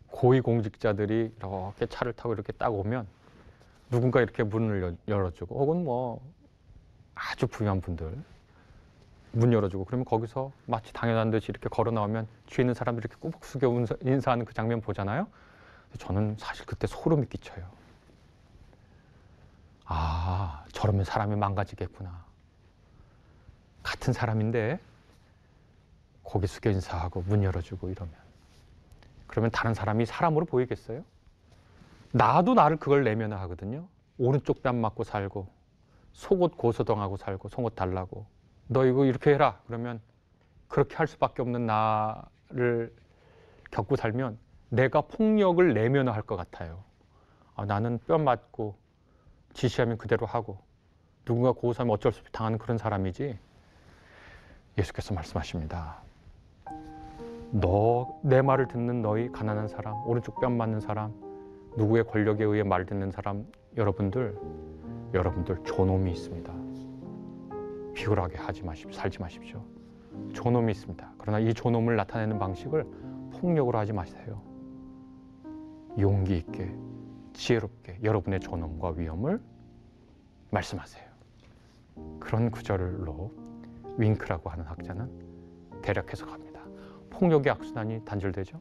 고위 0.07 0.41
공직자들이 0.41 1.33
이렇게 1.37 1.85
차를 1.85 2.13
타고 2.13 2.33
이렇게 2.33 2.53
딱 2.53 2.73
오면 2.73 3.05
누군가 3.91 4.21
이렇게 4.21 4.43
문을 4.43 4.95
열어주고 5.07 5.59
혹은 5.59 5.83
뭐 5.83 6.21
아주 7.13 7.45
부유한 7.45 7.81
분들 7.81 8.15
문 9.33 9.51
열어주고 9.51 9.85
그러면 9.85 10.05
거기서 10.05 10.51
마치 10.65 10.93
당연한 10.93 11.29
듯이 11.29 11.47
이렇게 11.49 11.67
걸어 11.67 11.91
나오면 11.91 12.27
뒤에 12.45 12.63
있는 12.63 12.73
사람들이 12.73 13.05
이렇게 13.05 13.19
꾸벅 13.19 13.43
숙여 13.43 13.69
인사하는 14.01 14.45
그 14.45 14.53
장면 14.53 14.79
보잖아요. 14.79 15.27
저는 15.97 16.37
사실 16.39 16.65
그때 16.65 16.87
소름이 16.87 17.27
끼쳐요. 17.27 17.83
아, 19.95 20.65
저러면 20.71 21.06
사람이 21.06 21.36
망가지겠구나. 21.36 22.25
같은 23.84 24.12
사람인데 24.12 24.79
고개 26.23 26.47
숙여 26.47 26.71
인사하고 26.71 27.21
문 27.21 27.43
열어주고 27.43 27.89
이러면 27.89 28.12
그러면 29.27 29.51
다른 29.51 29.75
사람이 29.75 30.08
사람으로 30.08 30.45
보이겠어요? 30.45 31.03
나도 32.12 32.56
나를 32.56 32.77
그걸 32.77 33.03
내면 33.03 33.34
하거든요. 33.34 33.88
오른쪽 34.17 34.63
뺨 34.63 34.82
맞고 34.82 35.03
살고 35.03 35.47
속옷 36.13 36.58
고소당하고 36.58 37.17
살고 37.17 37.49
속옷 37.49 37.75
달라고 37.75 38.25
너 38.67 38.86
이거 38.86 39.06
이렇게 39.06 39.34
해라 39.34 39.60
그러면 39.67 40.01
그렇게 40.69 40.95
할 40.95 41.06
수밖에 41.06 41.43
없는 41.43 41.67
나를 41.67 42.95
겪고 43.69 43.95
살면 43.95 44.39
내가 44.69 45.01
폭력을 45.01 45.71
내면할 45.71 46.23
것 46.23 46.36
같아요. 46.36 46.84
아, 47.56 47.65
나는 47.65 47.99
뼈 48.08 48.17
맞고 48.17 48.83
지시하면 49.53 49.97
그대로 49.97 50.25
하고 50.25 50.57
누군가 51.25 51.51
고소하면 51.51 51.93
어쩔 51.93 52.11
수 52.11 52.19
없이 52.19 52.31
당하는 52.31 52.57
그런 52.57 52.77
사람이지 52.77 53.37
예수께서 54.77 55.13
말씀하십니다. 55.13 56.01
너 57.51 58.13
내 58.25 58.41
말을 58.41 58.67
듣는 58.69 59.01
너희 59.01 59.29
가난한 59.31 59.67
사람, 59.67 59.95
오른쪽 60.07 60.39
뺨 60.39 60.55
맞는 60.55 60.79
사람, 60.79 61.13
누구의 61.75 62.05
권력에 62.05 62.45
의해 62.45 62.63
말 62.63 62.85
듣는 62.85 63.11
사람 63.11 63.45
여러분들 63.75 64.37
여러분들 65.13 65.61
존엄이 65.63 66.11
있습니다. 66.13 66.53
비굴하게 67.93 68.37
하지 68.37 68.63
마십시오. 68.63 68.91
살지 68.97 69.19
마십시오. 69.19 69.61
존엄이 70.33 70.71
있습니다. 70.71 71.11
그러나 71.17 71.39
이 71.39 71.53
존엄을 71.53 71.95
나타내는 71.97 72.39
방식을 72.39 72.85
폭력으로 73.33 73.77
하지 73.77 73.91
마세요. 73.91 74.41
용기 75.99 76.37
있게 76.37 76.73
지혜롭게 77.34 78.00
여러분의 78.04 78.39
존엄과 78.39 78.91
위험을 78.91 79.39
말씀하세요. 80.52 81.04
그런 82.19 82.52
구절로 82.52 83.32
윙크라고 83.98 84.50
하는 84.50 84.65
학자는 84.65 85.10
대략 85.82 86.12
해석합니다. 86.12 86.62
폭력의 87.10 87.52
악순환이 87.52 88.06
단절되죠. 88.06 88.60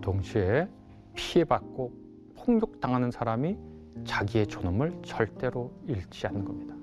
동시에 0.00 0.68
피해받고 1.14 1.92
폭력당하는 2.36 3.10
사람이 3.10 3.58
자기의 4.04 4.46
존엄을 4.46 5.00
절대로 5.02 5.70
잃지 5.86 6.26
않는 6.26 6.44
겁니다. 6.44 6.74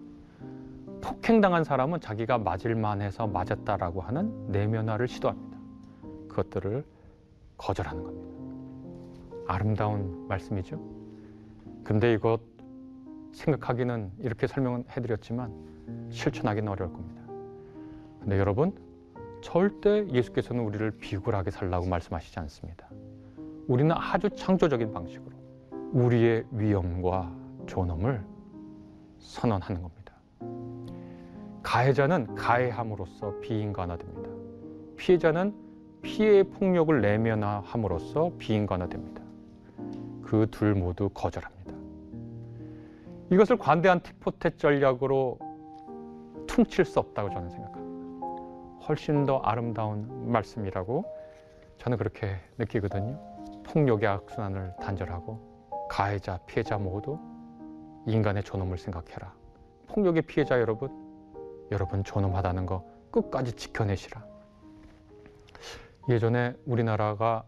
폭행당한 1.01 1.63
사람은 1.63 1.99
자기가 1.99 2.37
맞을 2.37 2.75
만 2.75 3.01
해서 3.01 3.27
맞았다라고 3.27 4.01
하는 4.01 4.51
내면화를 4.51 5.07
시도합니다. 5.07 5.57
그것들을 6.27 6.83
거절하는 7.57 8.03
겁니다. 8.03 8.46
아름다운 9.47 10.27
말씀이죠. 10.27 10.79
근데 11.83 12.13
이것 12.13 12.41
생각하기는 13.31 14.11
이렇게 14.19 14.47
설명해 14.47 15.01
드렸지만 15.01 15.53
실천하기는 16.09 16.69
어려울 16.69 16.91
겁니다. 16.91 17.21
근데 18.19 18.39
여러분 18.39 18.73
절대 19.41 20.07
예수께서는 20.09 20.63
우리를 20.63 20.91
비굴하게 20.91 21.51
살라고 21.51 21.85
말씀하시지 21.87 22.39
않습니다. 22.39 22.87
우리는 23.67 23.95
아주 23.95 24.29
창조적인 24.29 24.91
방식으로 24.91 25.35
우리의 25.93 26.45
위엄과 26.51 27.33
존엄을 27.67 28.23
선언하는 29.19 29.81
겁니다. 29.81 30.13
가해자는 31.63 32.35
가해함으로써 32.35 33.39
비인간화됩니다. 33.41 34.29
피해자는 34.95 35.53
피해의 36.01 36.43
폭력을 36.45 37.01
내면화함으로써 37.01 38.31
비인간화됩니다. 38.37 39.26
그 40.27 40.45
둘 40.47 40.75
모두 40.75 41.09
거절합니다. 41.09 41.73
이것을 43.31 43.57
관대한 43.57 44.01
틱포테 44.01 44.57
전략으로 44.57 45.39
퉁칠 46.47 46.83
수 46.83 46.99
없다고 46.99 47.29
저는 47.29 47.49
생각합니다. 47.49 48.85
훨씬 48.87 49.25
더 49.25 49.37
아름다운 49.39 50.29
말씀이라고 50.31 51.05
저는 51.77 51.97
그렇게 51.97 52.35
느끼거든요. 52.57 53.17
폭력의 53.63 54.07
악순환을 54.07 54.73
단절하고 54.81 55.87
가해자, 55.89 56.39
피해자 56.45 56.77
모두 56.77 57.17
인간의 58.05 58.43
존엄을 58.43 58.77
생각해라. 58.77 59.33
폭력의 59.87 60.23
피해자 60.23 60.59
여러분, 60.59 60.89
여러분 61.71 62.03
존엄하다는 62.03 62.65
거 62.65 62.85
끝까지 63.11 63.53
지켜내시라. 63.53 64.25
예전에 66.09 66.53
우리나라가 66.65 67.43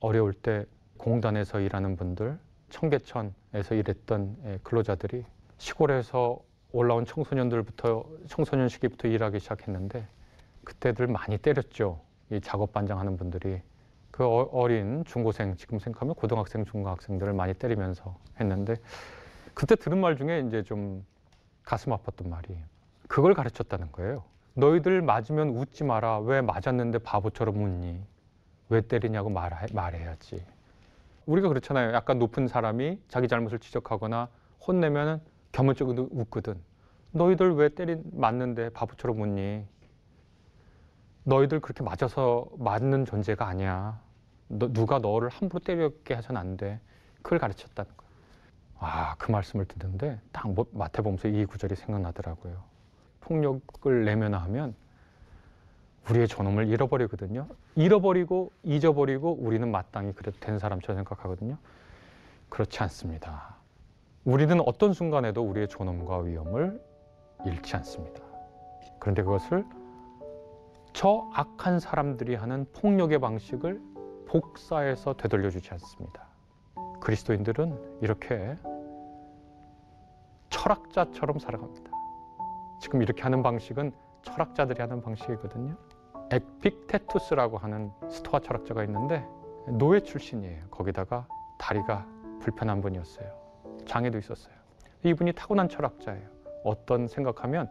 어려울 0.00 0.32
때 0.32 0.66
공단에서 1.02 1.58
일하는 1.58 1.96
분들, 1.96 2.38
청계천에서 2.70 3.74
일했던 3.74 4.36
예, 4.46 4.58
근로자들이 4.62 5.24
시골에서 5.58 6.38
올라온 6.70 7.04
청소년들부터 7.04 8.04
청소년 8.28 8.68
시기부터 8.68 9.08
일하기 9.08 9.40
시작했는데 9.40 10.06
그때들 10.62 11.08
많이 11.08 11.38
때렸죠. 11.38 12.00
이 12.30 12.40
작업 12.40 12.72
반장하는 12.72 13.16
분들이 13.16 13.60
그 14.12 14.24
어, 14.24 14.48
어린 14.52 15.04
중고생 15.04 15.56
지금 15.56 15.80
생각하면 15.80 16.14
고등학생 16.14 16.64
중고학생들을 16.64 17.32
많이 17.32 17.52
때리면서 17.52 18.16
했는데 18.38 18.76
그때 19.54 19.74
들은 19.74 19.98
말 19.98 20.16
중에 20.16 20.44
이제 20.46 20.62
좀 20.62 21.04
가슴 21.64 21.90
아팠던 21.92 22.28
말이 22.28 22.56
그걸 23.08 23.34
가르쳤다는 23.34 23.90
거예요. 23.90 24.22
너희들 24.54 25.02
맞으면 25.02 25.48
웃지 25.48 25.82
마라. 25.82 26.20
왜 26.20 26.40
맞았는데 26.40 26.98
바보처럼 26.98 27.56
웃니? 27.56 28.00
왜 28.68 28.80
때리냐고 28.82 29.30
말해, 29.30 29.66
말해야지. 29.72 30.44
우리가 31.26 31.48
그렇잖아요. 31.48 31.92
약간 31.94 32.18
높은 32.18 32.48
사람이 32.48 33.00
자기 33.08 33.28
잘못을 33.28 33.58
지적하거나 33.58 34.28
혼내면 34.66 35.20
겸허적으로 35.52 36.08
웃거든. 36.10 36.54
너희들 37.12 37.54
왜 37.54 37.68
때린 37.68 38.02
맞는데 38.12 38.70
바보처럼 38.70 39.20
웃니? 39.20 39.64
너희들 41.24 41.60
그렇게 41.60 41.82
맞아서 41.84 42.46
맞는 42.58 43.04
존재가 43.04 43.46
아니야. 43.46 44.00
너, 44.48 44.72
누가 44.72 44.98
너를 44.98 45.28
함부로 45.28 45.62
때리게 45.62 46.14
해서는 46.16 46.40
안 46.40 46.56
돼. 46.56 46.80
그걸 47.22 47.38
가르쳤다는 47.38 47.90
거예요. 47.96 48.12
아, 48.78 49.14
그 49.18 49.30
말씀을 49.30 49.64
듣는데 49.66 50.20
딱 50.32 50.50
뭐- 50.52 50.66
마태복음서 50.72 51.28
이 51.28 51.44
구절이 51.44 51.76
생각나더라고요. 51.76 52.62
폭력을 53.20 54.04
내면화하면 54.04 54.74
우리의 56.10 56.28
존엄을 56.28 56.68
잃어버리거든요. 56.68 57.46
잃어버리고 57.76 58.50
잊어버리고 58.62 59.36
우리는 59.40 59.70
마땅히 59.70 60.12
그래도 60.12 60.38
된 60.40 60.58
사람처럼 60.58 60.96
생각하거든요. 60.96 61.56
그렇지 62.48 62.82
않습니다. 62.82 63.56
우리는 64.24 64.60
어떤 64.66 64.92
순간에도 64.92 65.42
우리의 65.42 65.68
존엄과 65.68 66.18
위엄을 66.18 66.80
잃지 67.44 67.76
않습니다. 67.76 68.20
그런데 68.98 69.22
그것을 69.22 69.64
저 70.92 71.28
악한 71.32 71.80
사람들이 71.80 72.34
하는 72.34 72.66
폭력의 72.72 73.18
방식을 73.20 73.80
복사해서 74.26 75.14
되돌려주지 75.14 75.70
않습니다. 75.72 76.26
그리스도인들은 77.00 77.98
이렇게 78.00 78.56
철학자처럼 80.50 81.38
살아갑니다. 81.38 81.90
지금 82.80 83.02
이렇게 83.02 83.22
하는 83.22 83.42
방식은 83.42 83.92
철학자들이 84.22 84.80
하는 84.80 85.02
방식이거든요. 85.02 85.74
에픽테투스라고 86.32 87.58
하는 87.58 87.90
스토아 88.08 88.40
철학자가 88.40 88.84
있는데 88.84 89.26
노예 89.68 90.00
출신이에요. 90.00 90.64
거기다가 90.70 91.26
다리가 91.58 92.06
불편한 92.40 92.80
분이었어요. 92.80 93.28
장애도 93.86 94.18
있었어요. 94.18 94.54
이분이 95.04 95.34
타고난 95.34 95.68
철학자예요. 95.68 96.26
어떤 96.64 97.06
생각하면 97.06 97.70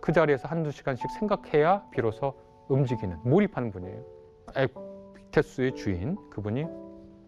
그 0.00 0.12
자리에서 0.12 0.46
한두 0.46 0.70
시간씩 0.70 1.10
생각해야 1.10 1.82
비로소 1.90 2.34
움직이는 2.68 3.18
몰입하는 3.24 3.72
분이에요. 3.72 4.04
에픽테투스의 4.54 5.74
주인 5.74 6.16
그분이 6.30 6.64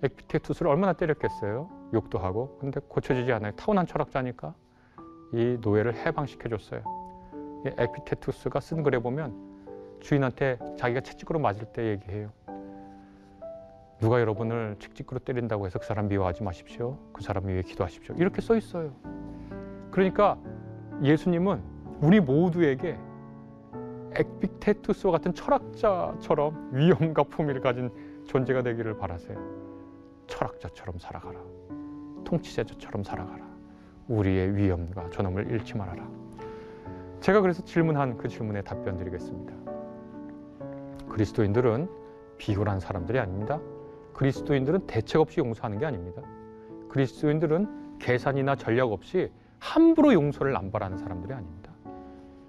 에픽테투스를 0.05 0.71
얼마나 0.71 0.93
때렸겠어요. 0.93 1.69
욕도 1.93 2.19
하고 2.19 2.57
근데 2.61 2.81
고쳐지지 2.87 3.33
않아요. 3.33 3.53
타고난 3.57 3.85
철학자니까 3.85 4.55
이 5.33 5.59
노예를 5.61 5.95
해방시켜 5.97 6.49
줬어요. 6.49 6.83
에피테투스가 7.65 8.61
쓴 8.61 8.85
글에 8.85 9.01
보면 9.01 9.48
주인한테 10.01 10.59
자기가 10.77 11.01
채찍으로 11.01 11.39
맞을 11.39 11.67
때 11.67 11.91
얘기해요. 11.91 12.31
누가 14.01 14.21
여러분을 14.21 14.77
채찍으로 14.79 15.21
때린다고 15.21 15.67
해서 15.67 15.79
그 15.79 15.87
사람 15.87 16.09
미워하지 16.09 16.43
마십시오. 16.43 16.99
그 17.13 17.23
사람 17.23 17.49
위해 17.49 17.63
기도하십시오. 17.63 18.15
이렇게 18.17 18.41
써 18.41 18.57
있어요. 18.57 18.93
그러니까 19.91 20.39
예수님은 21.03 21.61
우리 22.01 22.21
모두에게 22.21 22.97
에픽테투스와 24.15 25.13
같은 25.13 25.35
철학자처럼 25.35 26.71
위엄과 26.73 27.25
품위를 27.25 27.61
가진 27.61 27.91
존재가 28.27 28.63
되기를 28.63 28.97
바라세요. 28.97 29.39
철학자처럼 30.29 30.99
살아가라. 30.99 31.41
통치자처럼 32.25 33.03
살아가라. 33.03 33.47
우리의 34.09 34.57
위엄과 34.57 35.11
존엄을 35.11 35.51
잃지 35.51 35.77
말아라. 35.77 36.09
제가 37.21 37.41
그래서 37.41 37.65
질문한 37.65 38.17
그 38.17 38.29
질문에 38.29 38.63
답변 38.63 38.97
드리겠습니다. 38.97 39.58
그리스도인들은 41.09 41.89
비굴한 42.39 42.81
사람들이 42.81 43.19
아닙니다. 43.19 43.61
그리스도인들은 44.15 44.87
대책 44.87 45.21
없이 45.21 45.41
용서하는 45.41 45.79
게 45.79 45.87
아닙니다. 45.87 46.23
그리스도인들은 46.89 47.99
계산이나 47.99 48.57
전략 48.57 48.93
없이 48.93 49.31
함부로 49.59 50.13
용서를 50.13 50.53
남발하는 50.53 50.99
사람들이 50.99 51.33
아닙니다. 51.33 51.73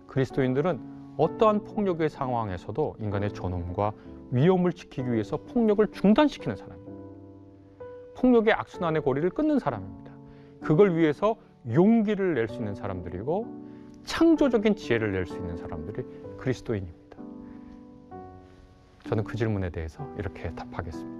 그리스도인들은 0.07 0.79
어떠한 1.17 1.63
폭력의 1.63 2.09
상황에서도 2.09 2.95
인간의 2.99 3.33
존엄과 3.33 3.91
위엄을 4.31 4.73
지키기 4.73 5.11
위해서 5.11 5.37
폭력을 5.37 5.85
중단시키는 5.91 6.55
사람입니다. 6.55 6.99
폭력의 8.15 8.53
악순환의 8.53 9.01
고리를 9.01 9.29
끊는 9.31 9.59
사람입니다. 9.59 10.11
그걸 10.61 10.95
위해서 10.95 11.35
용기를 11.71 12.35
낼 12.35 12.47
수 12.47 12.55
있는 12.55 12.75
사람들이고 12.75 13.47
창조적인 14.05 14.75
지혜를 14.75 15.11
낼 15.11 15.25
수 15.25 15.35
있는 15.35 15.57
사람들이 15.57 16.03
그리스도인입니다. 16.37 16.98
저는 19.07 19.23
그 19.23 19.37
질문에 19.37 19.69
대해서 19.69 20.07
이렇게 20.17 20.53
답하겠습니다. 20.55 21.19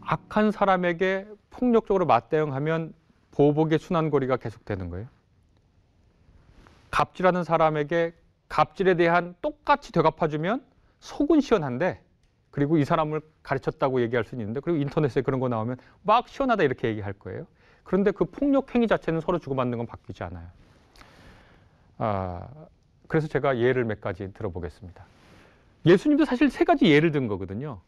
악한 0.00 0.50
사람에게 0.50 1.26
폭력적으로 1.50 2.06
맞대응하면 2.06 2.92
보복의 3.32 3.78
순환고리가 3.78 4.36
계속되는 4.36 4.90
거예요. 4.90 5.06
갑질하는 6.90 7.44
사람에게 7.44 8.12
갑질에 8.48 8.94
대한 8.94 9.34
똑같이 9.40 9.92
되갚아주면 9.92 10.62
속은 11.00 11.40
시원한데 11.40 12.02
그리고 12.50 12.76
이 12.76 12.84
사람을 12.84 13.22
가르쳤다고 13.42 14.02
얘기할 14.02 14.24
수 14.24 14.34
있는데 14.34 14.60
그리고 14.60 14.78
인터넷에 14.78 15.22
그런 15.22 15.40
거 15.40 15.48
나오면 15.48 15.78
막 16.02 16.28
시원하다 16.28 16.62
이렇게 16.64 16.88
얘기할 16.88 17.14
거예요. 17.14 17.46
그런데 17.82 18.10
그 18.10 18.26
폭력 18.26 18.74
행위 18.74 18.86
자체는 18.86 19.20
서로 19.22 19.38
주고받는 19.38 19.78
건 19.78 19.86
바뀌지 19.86 20.22
않아요. 20.24 20.46
아, 22.04 22.48
그래서 23.06 23.28
제가 23.28 23.58
예를 23.58 23.84
몇 23.84 24.00
가지 24.00 24.32
들어보겠습니다. 24.32 25.04
예수님도 25.86 26.24
사실 26.24 26.50
세 26.50 26.64
가지 26.64 26.86
예를 26.86 27.12
든 27.12 27.28
거거든요. 27.28 27.80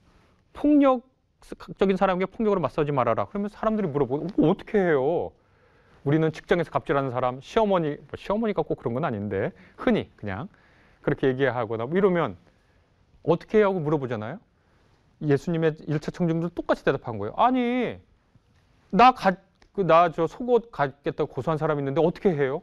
폭력적인 0.53 1.97
사람에게 1.97 2.27
폭력으로 2.27 2.61
맞서지 2.61 2.93
말아라. 2.93 3.27
그러면 3.27 3.49
사람들이 3.49 3.89
물어보고 3.89 4.45
어, 4.47 4.51
어떻게 4.51 4.79
해요? 4.79 5.33
우리는 6.05 6.31
직장에서 6.33 6.71
갑질하는 6.71 7.11
사람, 7.11 7.41
시어머니, 7.41 7.97
뭐 7.97 8.07
시어머니가 8.17 8.63
꼭 8.63 8.79
그런 8.79 8.95
건 8.95 9.05
아닌데 9.05 9.51
흔히 9.77 10.11
그냥 10.15 10.49
그렇게 11.03 11.27
얘기하거나 11.29 11.87
뭐 11.87 11.99
이러면 11.99 12.37
어떻게? 13.25 13.63
하고 13.63 13.81
물어보잖아요. 13.81 14.39
예수님의 15.23 15.77
일차 15.89 16.13
청중들 16.13 16.51
똑같이 16.51 16.85
대답한 16.85 17.19
거예요. 17.19 17.35
아니, 17.37 17.99
나 18.91 19.13
가, 19.13 19.35
나 19.77 20.11
저 20.11 20.27
속옷 20.29 20.71
갖겠다고 20.71 21.33
고소한 21.33 21.59
사람 21.59 21.79
있는데 21.81 22.01
어떻게 22.05 22.31
해요? 22.31 22.63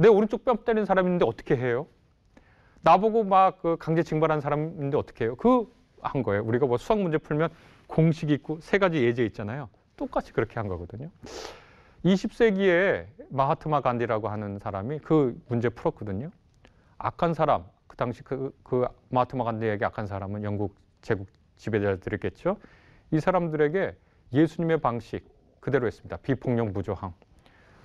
내 0.00 0.08
오른쪽 0.08 0.44
뺨 0.44 0.64
때리는 0.64 0.86
사람 0.86 1.06
있는데 1.06 1.24
어떻게 1.26 1.56
해요? 1.56 1.86
나보고 2.82 3.24
막 3.24 3.58
그 3.60 3.76
강제 3.78 4.02
징발한 4.02 4.40
사람 4.40 4.70
있는데 4.70 4.96
어떻게 4.96 5.24
해요? 5.24 5.36
그 5.36 5.80
한 6.02 6.22
거예요. 6.22 6.42
우리가 6.44 6.66
뭐 6.66 6.76
수학 6.78 7.00
문제 7.00 7.18
풀면 7.18 7.50
공식 7.86 8.30
있고 8.30 8.58
세 8.60 8.78
가지 8.78 9.02
예제 9.04 9.24
있잖아요. 9.26 9.68
똑같이 9.96 10.32
그렇게 10.32 10.54
한 10.54 10.68
거거든요. 10.68 11.10
20세기에 12.04 13.06
마하트마 13.28 13.80
간디라고 13.82 14.28
하는 14.28 14.58
사람이 14.58 15.00
그 15.00 15.38
문제 15.48 15.68
풀었거든요. 15.68 16.30
악한 16.98 17.34
사람, 17.34 17.64
그 17.86 17.96
당시 17.96 18.22
그, 18.22 18.56
그 18.62 18.86
마하트마 19.10 19.44
간디에게 19.44 19.84
악한 19.84 20.06
사람은 20.06 20.42
영국 20.44 20.74
제국 21.02 21.28
지배자들이겠죠. 21.56 22.56
이 23.10 23.20
사람들에게 23.20 23.94
예수님의 24.32 24.80
방식 24.80 25.24
그대로 25.60 25.86
했습니다. 25.86 26.16
비폭력 26.18 26.72
무조항. 26.72 27.12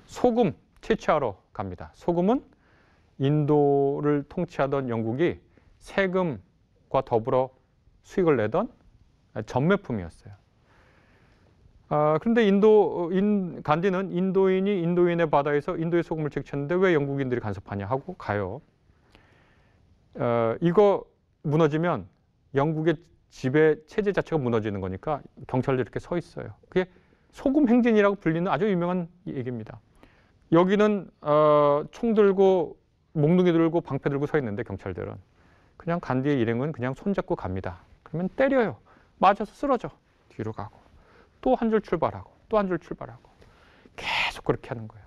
소금 0.06 0.54
채취하러 0.86 1.36
갑니다. 1.52 1.90
소금은 1.94 2.44
인도를 3.18 4.24
통치하던 4.30 4.90
영국이 4.90 5.40
세금과 5.80 7.02
더불어 7.06 7.50
수익을 8.04 8.38
내던 8.38 8.70
전매품이었어요. 9.46 10.34
아, 11.88 12.18
그런데 12.20 12.48
인도 12.48 13.10
인, 13.14 13.62
간디는 13.64 14.12
인도인이 14.12 14.82
인도인의 14.82 15.30
바다에서 15.30 15.76
인도의 15.78 16.04
소금을 16.04 16.30
채취했는데 16.30 16.76
왜 16.76 16.94
영국인들이 16.94 17.42
간섭하냐 17.42 17.88
하고 17.88 18.14
가요. 18.16 18.62
어, 20.16 20.56
이거 20.62 21.04
무너지면 21.42 22.08
영국의 22.54 22.96
지배 23.30 23.76
체제 23.88 24.12
자체가 24.12 24.42
무너지는 24.42 24.82
거니까 24.82 25.22
경찰들이 25.48 25.82
이렇게 25.82 26.00
서 26.00 26.18
있어요. 26.18 26.54
그게 26.70 26.90
소금 27.32 27.70
행진이라고 27.70 28.16
불리는 28.16 28.50
아주 28.52 28.70
유명한 28.70 29.10
얘기입니다. 29.28 29.80
여기는 30.52 31.10
어, 31.22 31.84
총 31.92 32.14
들고 32.14 32.78
몽둥이 33.14 33.52
들고 33.52 33.82
방패 33.82 34.10
들고 34.10 34.26
서 34.28 34.38
있는데 34.38 34.64
경찰들은 34.64 35.16
그냥 35.78 36.00
간디의 36.00 36.40
일행은 36.40 36.72
그냥 36.72 36.94
손잡고 36.94 37.36
갑니다. 37.36 37.80
그러면 38.04 38.30
때려요. 38.30 38.78
맞아서 39.18 39.46
쓰러져. 39.46 39.90
뒤로 40.30 40.52
가고 40.52 40.78
또 41.42 41.56
한 41.56 41.70
줄 41.70 41.82
출발하고 41.82 42.32
또 42.50 42.58
한 42.58 42.68
줄 42.68 42.80
출발하고 42.80 43.30
계속 43.96 44.44
그렇게 44.46 44.70
하는 44.70 44.88
거예요. 44.88 45.06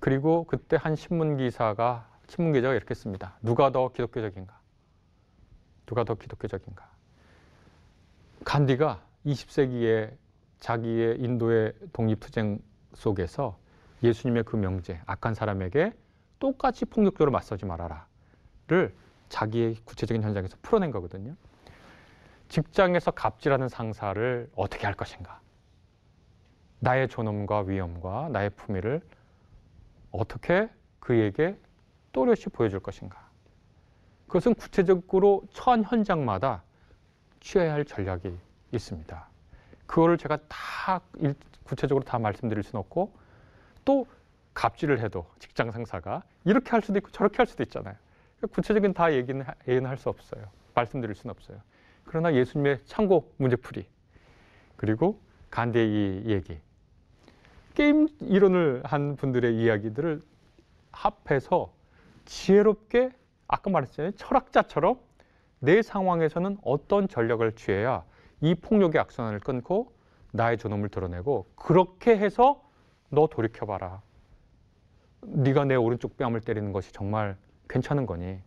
그리고 0.00 0.44
그때 0.44 0.76
한 0.80 0.96
신문 0.96 1.36
기사가 1.36 2.08
신문 2.28 2.52
기자가 2.52 2.74
이렇게 2.74 2.94
씁니다. 2.94 3.36
누가 3.42 3.70
더 3.70 3.88
기독교적인가? 3.88 4.58
누가 5.86 6.04
더 6.04 6.14
기독교적인가? 6.14 6.88
간디가 8.44 9.02
20세기에 9.26 10.12
자기의 10.58 11.20
인도의 11.20 11.74
독립투쟁 11.92 12.60
속에서 12.94 13.58
예수님의 14.02 14.44
그 14.44 14.56
명제, 14.56 15.00
악한 15.06 15.34
사람에게 15.34 15.92
똑같이 16.38 16.84
폭력적으로 16.84 17.30
맞서지 17.30 17.64
말아라를 17.66 18.94
자기의 19.28 19.76
구체적인 19.84 20.22
현장에서 20.22 20.56
풀어낸 20.60 20.90
거거든요. 20.90 21.34
직장에서 22.48 23.12
갑질하는 23.12 23.68
상사를 23.68 24.50
어떻게 24.56 24.86
할 24.86 24.94
것인가? 24.94 25.40
나의 26.80 27.08
존엄과 27.08 27.60
위엄과 27.60 28.28
나의 28.30 28.50
품위를 28.50 29.00
어떻게 30.10 30.68
그에게 30.98 31.56
또렷이 32.12 32.46
보여줄 32.52 32.80
것인가? 32.80 33.30
그것은 34.26 34.54
구체적으로 34.54 35.44
처한 35.52 35.84
현장마다 35.84 36.62
취해야 37.40 37.72
할 37.72 37.84
전략이 37.84 38.36
있습니다. 38.72 39.28
그거를 39.86 40.18
제가 40.18 40.38
다 40.48 41.00
일- 41.16 41.34
구체적으로 41.64 42.04
다 42.04 42.18
말씀드릴 42.18 42.62
수는 42.62 42.80
없고 42.80 43.12
또 43.84 44.06
갑질을 44.54 45.00
해도 45.00 45.26
직장 45.38 45.70
상사가 45.70 46.22
이렇게 46.44 46.70
할 46.70 46.82
수도 46.82 46.98
있고 46.98 47.10
저렇게 47.10 47.38
할 47.38 47.46
수도 47.46 47.62
있잖아요. 47.62 47.94
그러니까 48.38 48.54
구체적인 48.54 48.92
다 48.94 49.12
얘기는 49.12 49.40
하- 49.42 49.54
얘기는 49.68 49.88
할 49.88 49.96
수 49.96 50.08
없어요. 50.08 50.44
말씀드릴 50.74 51.14
수는 51.14 51.30
없어요. 51.32 51.58
그러나 52.04 52.34
예수님의 52.34 52.80
참고 52.84 53.32
문제풀이 53.38 53.86
그리고 54.76 55.18
간대의 55.50 56.26
얘기 56.26 56.58
게임 57.74 58.08
이론을 58.20 58.82
한 58.84 59.16
분들의 59.16 59.54
이야기들을 59.56 60.22
합해서 60.90 61.72
지혜롭게 62.26 63.12
아까 63.48 63.70
말했잖아요. 63.70 64.12
철학자처럼 64.12 64.98
내 65.60 65.80
상황에서는 65.82 66.58
어떤 66.64 67.08
전략을 67.08 67.52
취해야 67.54 68.04
이 68.40 68.54
폭력의 68.54 69.00
악순환을 69.00 69.40
끊고 69.40 69.92
나의 70.32 70.58
존엄을 70.58 70.88
드러내고 70.88 71.46
그렇게 71.54 72.16
해서 72.16 72.62
너 73.12 73.26
돌이켜봐라. 73.26 74.00
네가 75.20 75.66
내 75.66 75.74
오른쪽 75.74 76.16
뺨을 76.16 76.40
때리는 76.40 76.72
것이 76.72 76.92
정말 76.92 77.36
괜찮은 77.68 78.06
거니? 78.06 78.38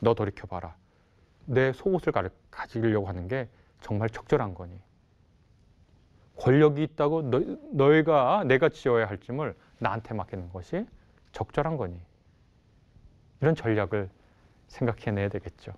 너 0.00 0.12
돌이켜봐라. 0.14 0.74
내 1.46 1.72
속옷을 1.72 2.12
가- 2.12 2.28
가지려고 2.50 3.06
하는 3.06 3.28
게 3.28 3.48
정말 3.80 4.10
적절한 4.10 4.54
거니? 4.54 4.76
권력이 6.36 6.82
있다고 6.82 7.30
너, 7.30 7.40
너희가 7.72 8.42
내가 8.44 8.68
지어야 8.68 9.06
할 9.08 9.18
짐을 9.18 9.54
나한테 9.78 10.14
맡기는 10.14 10.52
것이 10.52 10.84
적절한 11.30 11.76
거니? 11.76 11.96
이런 13.40 13.54
전략을 13.54 14.10
생각해내야 14.66 15.28
되겠죠. 15.28 15.72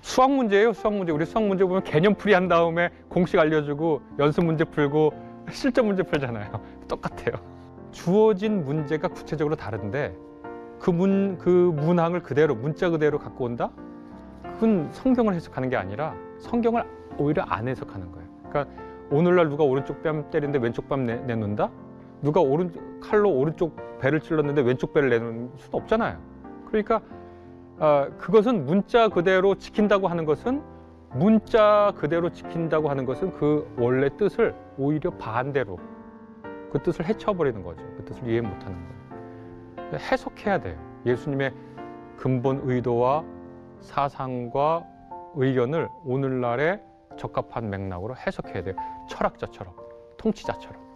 수학 0.00 0.30
문제예요, 0.30 0.72
수학 0.74 0.94
문제. 0.94 1.10
우리 1.12 1.26
수학 1.26 1.44
문제 1.44 1.64
보면 1.64 1.82
개념풀이 1.82 2.32
한 2.34 2.46
다음에 2.46 2.88
공식 3.08 3.36
알려주고 3.36 4.00
연습 4.20 4.44
문제 4.44 4.62
풀고 4.62 5.12
실전 5.52 5.86
문제 5.86 6.02
풀잖아요. 6.02 6.60
똑같아요. 6.88 7.36
주어진 7.90 8.64
문제가 8.64 9.08
구체적으로 9.08 9.56
다른데 9.56 10.14
그 10.78 10.90
문, 10.90 11.38
그 11.38 11.48
문항을 11.48 12.22
그대로, 12.22 12.54
문자 12.54 12.90
그대로 12.90 13.18
갖고 13.18 13.44
온다? 13.44 13.70
그건 14.54 14.88
성경을 14.92 15.34
해석하는 15.34 15.70
게 15.70 15.76
아니라 15.76 16.14
성경을 16.38 16.84
오히려 17.18 17.42
안 17.44 17.66
해석하는 17.68 18.12
거예요. 18.12 18.28
그러니까 18.48 18.74
오늘날 19.10 19.48
누가 19.48 19.64
오른쪽 19.64 20.02
뺨 20.02 20.30
때리는데 20.30 20.58
왼쪽 20.58 20.88
뺨 20.88 21.06
내, 21.06 21.16
내놓는다? 21.16 21.70
누가 22.22 22.40
오른 22.40 22.72
칼로 23.00 23.30
오른쪽 23.30 23.76
배를 24.00 24.20
찔렀는데 24.20 24.62
왼쪽 24.62 24.92
배를 24.92 25.08
내놓을 25.10 25.32
수는 25.56 25.70
없잖아요. 25.72 26.18
그러니까 26.66 27.00
아, 27.78 28.08
그것은 28.18 28.66
문자 28.66 29.08
그대로 29.08 29.54
지킨다고 29.54 30.08
하는 30.08 30.24
것은 30.24 30.62
문자 31.10 31.92
그대로 31.96 32.30
지킨다고 32.30 32.90
하는 32.90 33.04
것은 33.04 33.32
그 33.32 33.72
원래 33.78 34.08
뜻을 34.16 34.54
오히려 34.76 35.10
반대로 35.10 35.78
그 36.70 36.82
뜻을 36.82 37.06
해쳐버리는 37.06 37.62
거죠. 37.62 37.82
그 37.96 38.04
뜻을 38.04 38.28
이해 38.28 38.40
못하는 38.40 38.76
거예요. 38.76 39.98
해석해야 39.98 40.60
돼요. 40.60 40.78
예수님의 41.06 41.54
근본 42.16 42.60
의도와 42.64 43.24
사상과 43.80 44.84
의견을 45.34 45.88
오늘날의 46.04 46.82
적합한 47.16 47.70
맥락으로 47.70 48.14
해석해야 48.16 48.62
돼요. 48.62 48.74
철학자처럼, 49.08 49.74
통치자처럼. 50.18 50.87